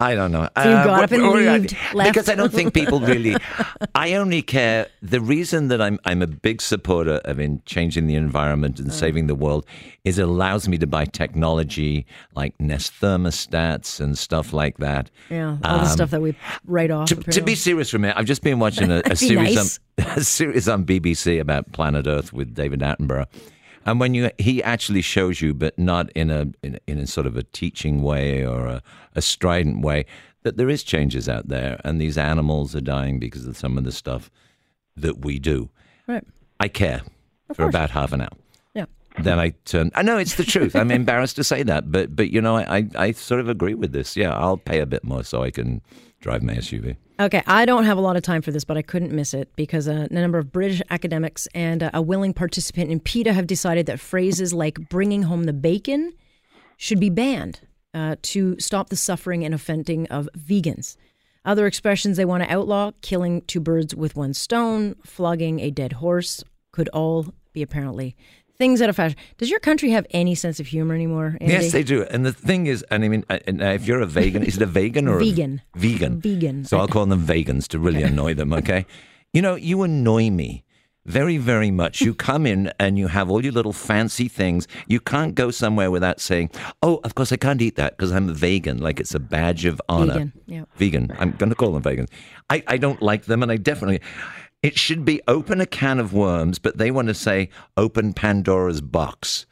I 0.00 0.14
don't 0.14 0.32
know. 0.32 0.48
So 0.56 0.64
you 0.64 0.70
got 0.70 0.88
what- 0.88 1.04
up 1.04 1.12
and 1.12 1.22
leaved, 1.30 1.76
left? 1.94 2.10
because 2.12 2.28
I 2.28 2.34
don't 2.34 2.52
think 2.52 2.72
people 2.74 3.00
really. 3.12 3.36
I 3.94 4.14
only 4.14 4.40
care. 4.42 4.86
The 5.02 5.20
reason 5.20 5.68
that 5.68 5.80
I'm 5.82 5.98
I'm 6.06 6.22
a 6.22 6.26
big 6.26 6.62
supporter 6.62 7.20
of 7.24 7.38
in 7.38 7.60
changing 7.66 8.06
the 8.06 8.14
environment 8.14 8.80
Uh. 8.80 8.84
and 8.84 8.92
saving 8.92 9.26
the 9.26 9.34
world 9.34 9.66
is 10.04 10.18
it 10.18 10.22
allows 10.22 10.66
me 10.68 10.78
to 10.78 10.86
buy 10.86 11.04
technology 11.04 12.06
like 12.34 12.58
Nest 12.58 12.92
thermostats 13.02 14.00
and 14.00 14.16
stuff 14.16 14.52
like 14.54 14.78
that. 14.78 15.10
Yeah, 15.28 15.58
all 15.64 15.78
the 15.78 15.84
Um, 15.84 15.86
stuff 15.86 16.10
that 16.10 16.22
we 16.22 16.34
write 16.66 16.90
off. 16.90 17.08
To, 17.08 17.16
to 17.16 17.40
be 17.42 17.54
serious 17.54 17.90
for 17.90 17.96
a 17.96 18.00
minute, 18.00 18.16
I've 18.16 18.24
just 18.26 18.42
been 18.42 18.58
watching 18.58 18.90
a, 18.90 18.98
a 19.04 19.10
be 19.10 19.14
series 19.16 19.56
nice. 19.56 19.80
on 19.98 20.06
a 20.18 20.24
series 20.24 20.68
on 20.68 20.84
BBC 20.86 21.38
about 21.40 21.70
planet 21.72 22.06
Earth 22.06 22.32
with 22.32 22.54
David 22.54 22.80
Attenborough, 22.80 23.26
and 23.86 24.00
when 24.00 24.14
you 24.14 24.30
he 24.38 24.62
actually 24.62 25.02
shows 25.02 25.40
you, 25.40 25.54
but 25.54 25.78
not 25.78 26.10
in 26.12 26.30
a 26.30 26.46
in, 26.62 26.78
in 26.86 26.98
a 26.98 27.06
sort 27.06 27.26
of 27.26 27.36
a 27.36 27.42
teaching 27.42 28.02
way 28.02 28.46
or 28.46 28.66
a, 28.66 28.82
a 29.14 29.22
strident 29.22 29.82
way, 29.82 30.06
that 30.42 30.56
there 30.56 30.68
is 30.68 30.82
changes 30.82 31.28
out 31.28 31.48
there, 31.48 31.80
and 31.84 32.00
these 32.00 32.18
animals 32.18 32.74
are 32.74 32.80
dying 32.80 33.18
because 33.18 33.46
of 33.46 33.56
some 33.56 33.78
of 33.78 33.84
the 33.84 33.92
stuff 33.92 34.30
that 34.96 35.24
we 35.24 35.38
do. 35.38 35.70
right. 36.06 36.24
I 36.58 36.68
care 36.68 37.02
for 37.48 37.54
course. 37.54 37.68
about 37.70 37.90
half 37.90 38.12
an 38.12 38.20
hour. 38.20 38.36
Yeah. 38.74 38.84
Then 39.18 39.38
I 39.38 39.50
turn. 39.64 39.90
I 39.94 40.02
know 40.02 40.18
it's 40.18 40.34
the 40.34 40.44
truth. 40.44 40.76
I'm 40.76 40.90
embarrassed 40.90 41.36
to 41.36 41.44
say 41.44 41.62
that, 41.62 41.90
but 41.90 42.14
but 42.14 42.30
you 42.30 42.40
know, 42.40 42.56
I, 42.56 42.78
I 42.78 42.88
I 42.96 43.12
sort 43.12 43.40
of 43.40 43.48
agree 43.48 43.74
with 43.74 43.92
this. 43.92 44.16
Yeah, 44.16 44.34
I'll 44.34 44.58
pay 44.58 44.80
a 44.80 44.86
bit 44.86 45.04
more 45.04 45.24
so 45.24 45.42
I 45.42 45.50
can 45.50 45.80
drive 46.20 46.42
my 46.42 46.54
SUV. 46.54 46.96
Okay, 47.20 47.42
I 47.46 47.66
don't 47.66 47.84
have 47.84 47.98
a 47.98 48.00
lot 48.00 48.16
of 48.16 48.22
time 48.22 48.40
for 48.40 48.50
this, 48.50 48.64
but 48.64 48.78
I 48.78 48.82
couldn't 48.82 49.12
miss 49.12 49.34
it 49.34 49.54
because 49.54 49.86
uh, 49.86 50.08
a 50.10 50.14
number 50.14 50.38
of 50.38 50.50
British 50.50 50.80
academics 50.88 51.46
and 51.54 51.82
uh, 51.82 51.90
a 51.92 52.00
willing 52.00 52.32
participant 52.32 52.90
in 52.90 52.98
PETA 52.98 53.34
have 53.34 53.46
decided 53.46 53.84
that 53.86 54.00
phrases 54.00 54.54
like 54.54 54.88
bringing 54.88 55.24
home 55.24 55.44
the 55.44 55.52
bacon 55.52 56.14
should 56.78 56.98
be 56.98 57.10
banned 57.10 57.60
uh, 57.92 58.16
to 58.22 58.58
stop 58.58 58.88
the 58.88 58.96
suffering 58.96 59.44
and 59.44 59.54
offending 59.54 60.06
of 60.06 60.30
vegans. 60.34 60.96
Other 61.44 61.66
expressions 61.66 62.16
they 62.16 62.24
want 62.24 62.42
to 62.42 62.50
outlaw 62.50 62.92
killing 63.02 63.42
two 63.42 63.60
birds 63.60 63.94
with 63.94 64.16
one 64.16 64.32
stone, 64.32 64.96
flogging 65.04 65.60
a 65.60 65.70
dead 65.70 65.92
horse 65.94 66.42
could 66.72 66.88
all 66.88 67.34
be 67.52 67.60
apparently 67.60 68.16
things 68.60 68.82
out 68.82 68.90
of 68.90 68.96
fashion. 68.96 69.18
Does 69.38 69.48
your 69.48 69.58
country 69.58 69.90
have 69.90 70.06
any 70.10 70.34
sense 70.34 70.60
of 70.60 70.66
humor 70.66 70.94
anymore? 70.94 71.38
Andy? 71.40 71.54
Yes, 71.54 71.72
they 71.72 71.82
do. 71.82 72.04
And 72.04 72.26
the 72.26 72.32
thing 72.32 72.66
is, 72.66 72.84
and 72.90 73.02
I 73.02 73.08
mean, 73.08 73.24
uh, 73.30 73.38
and, 73.46 73.62
uh, 73.62 73.68
if 73.68 73.86
you're 73.86 74.02
a 74.02 74.06
vegan, 74.06 74.42
is 74.42 74.58
it 74.58 74.62
a 74.62 74.66
vegan 74.66 75.08
or 75.08 75.18
Vegan. 75.18 75.62
A, 75.74 75.78
vegan? 75.78 76.20
Vegan. 76.20 76.66
So 76.66 76.78
I'll 76.78 76.86
call 76.86 77.06
them 77.06 77.26
vegans 77.26 77.66
to 77.68 77.78
really 77.78 78.02
annoy 78.02 78.34
them. 78.34 78.52
Okay, 78.52 78.84
you 79.32 79.40
know, 79.40 79.54
you 79.54 79.82
annoy 79.82 80.28
me 80.28 80.62
very, 81.06 81.38
very 81.38 81.70
much. 81.70 82.02
You 82.02 82.14
come 82.14 82.44
in 82.44 82.70
and 82.78 82.98
you 82.98 83.06
have 83.06 83.30
all 83.30 83.42
your 83.42 83.54
little 83.54 83.72
fancy 83.72 84.28
things. 84.28 84.68
You 84.86 85.00
can't 85.00 85.34
go 85.34 85.50
somewhere 85.50 85.90
without 85.90 86.20
saying, 86.20 86.50
"Oh, 86.82 87.00
of 87.02 87.14
course 87.14 87.32
I 87.32 87.36
can't 87.36 87.62
eat 87.62 87.76
that 87.76 87.96
because 87.96 88.12
I'm 88.12 88.28
a 88.28 88.34
vegan." 88.34 88.76
Like 88.78 89.00
it's 89.00 89.14
a 89.14 89.20
badge 89.20 89.64
of 89.64 89.80
honor. 89.88 90.12
Vegan, 90.12 90.32
yeah. 90.46 90.64
Vegan. 90.76 91.16
I'm 91.18 91.32
going 91.32 91.48
to 91.48 91.56
call 91.56 91.72
them 91.72 91.82
vegan. 91.82 92.08
I, 92.50 92.62
I 92.66 92.76
don't 92.76 93.00
like 93.00 93.24
them, 93.24 93.42
and 93.42 93.50
I 93.50 93.56
definitely. 93.56 94.02
It 94.62 94.78
should 94.78 95.04
be 95.06 95.22
open 95.26 95.60
a 95.60 95.66
can 95.66 95.98
of 95.98 96.12
worms, 96.12 96.58
but 96.58 96.76
they 96.76 96.90
want 96.90 97.08
to 97.08 97.14
say 97.14 97.48
open 97.78 98.12
Pandora's 98.12 98.82
box. 98.82 99.46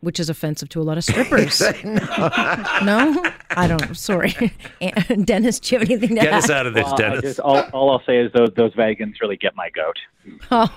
which 0.00 0.18
is 0.18 0.30
offensive 0.30 0.70
to 0.70 0.80
a 0.80 0.84
lot 0.84 0.96
of 0.96 1.04
strippers. 1.04 1.60
no, 1.84 3.22
I 3.50 3.66
don't. 3.68 3.94
Sorry, 3.94 4.32
Dennis. 5.24 5.60
Do 5.60 5.74
you 5.74 5.80
have 5.80 5.90
anything 5.90 6.10
to 6.10 6.14
Get 6.22 6.28
add? 6.28 6.34
us 6.44 6.48
out 6.50 6.66
of 6.66 6.72
this, 6.72 6.84
Well, 6.84 6.96
Dennis. 6.96 7.20
just, 7.22 7.40
all, 7.40 7.58
all 7.74 7.90
I'll 7.90 8.02
say 8.06 8.18
is 8.18 8.32
those 8.32 8.48
those 8.56 8.72
vegans 8.74 9.20
really 9.20 9.36
get 9.36 9.54
my 9.54 9.68
goat. 9.70 9.98
Oh, 10.50 10.68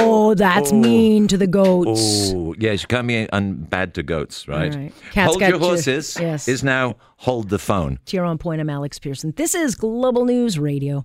oh, 0.00 0.34
that's 0.34 0.72
oh. 0.72 0.76
mean 0.76 1.28
to 1.28 1.36
the 1.36 1.46
goats. 1.46 2.32
Oh, 2.34 2.54
yes, 2.58 2.82
you 2.82 2.88
can't 2.88 3.06
be 3.06 3.28
un- 3.30 3.54
bad 3.54 3.94
to 3.94 4.02
goats, 4.02 4.48
right? 4.48 4.72
All 4.74 4.80
right. 4.80 4.92
Cat's 5.12 5.26
hold 5.28 5.40
got 5.40 5.48
your 5.50 5.58
you. 5.60 5.64
horses 5.64 6.16
Yes. 6.20 6.48
is 6.48 6.62
now 6.64 6.96
hold 7.18 7.50
the 7.50 7.58
phone. 7.58 7.98
To 8.06 8.16
your 8.16 8.24
on 8.24 8.38
point, 8.38 8.60
I'm 8.60 8.70
Alex 8.70 8.98
Pearson. 8.98 9.32
This 9.36 9.54
is 9.54 9.74
Global 9.76 10.24
News 10.24 10.58
Radio. 10.58 11.04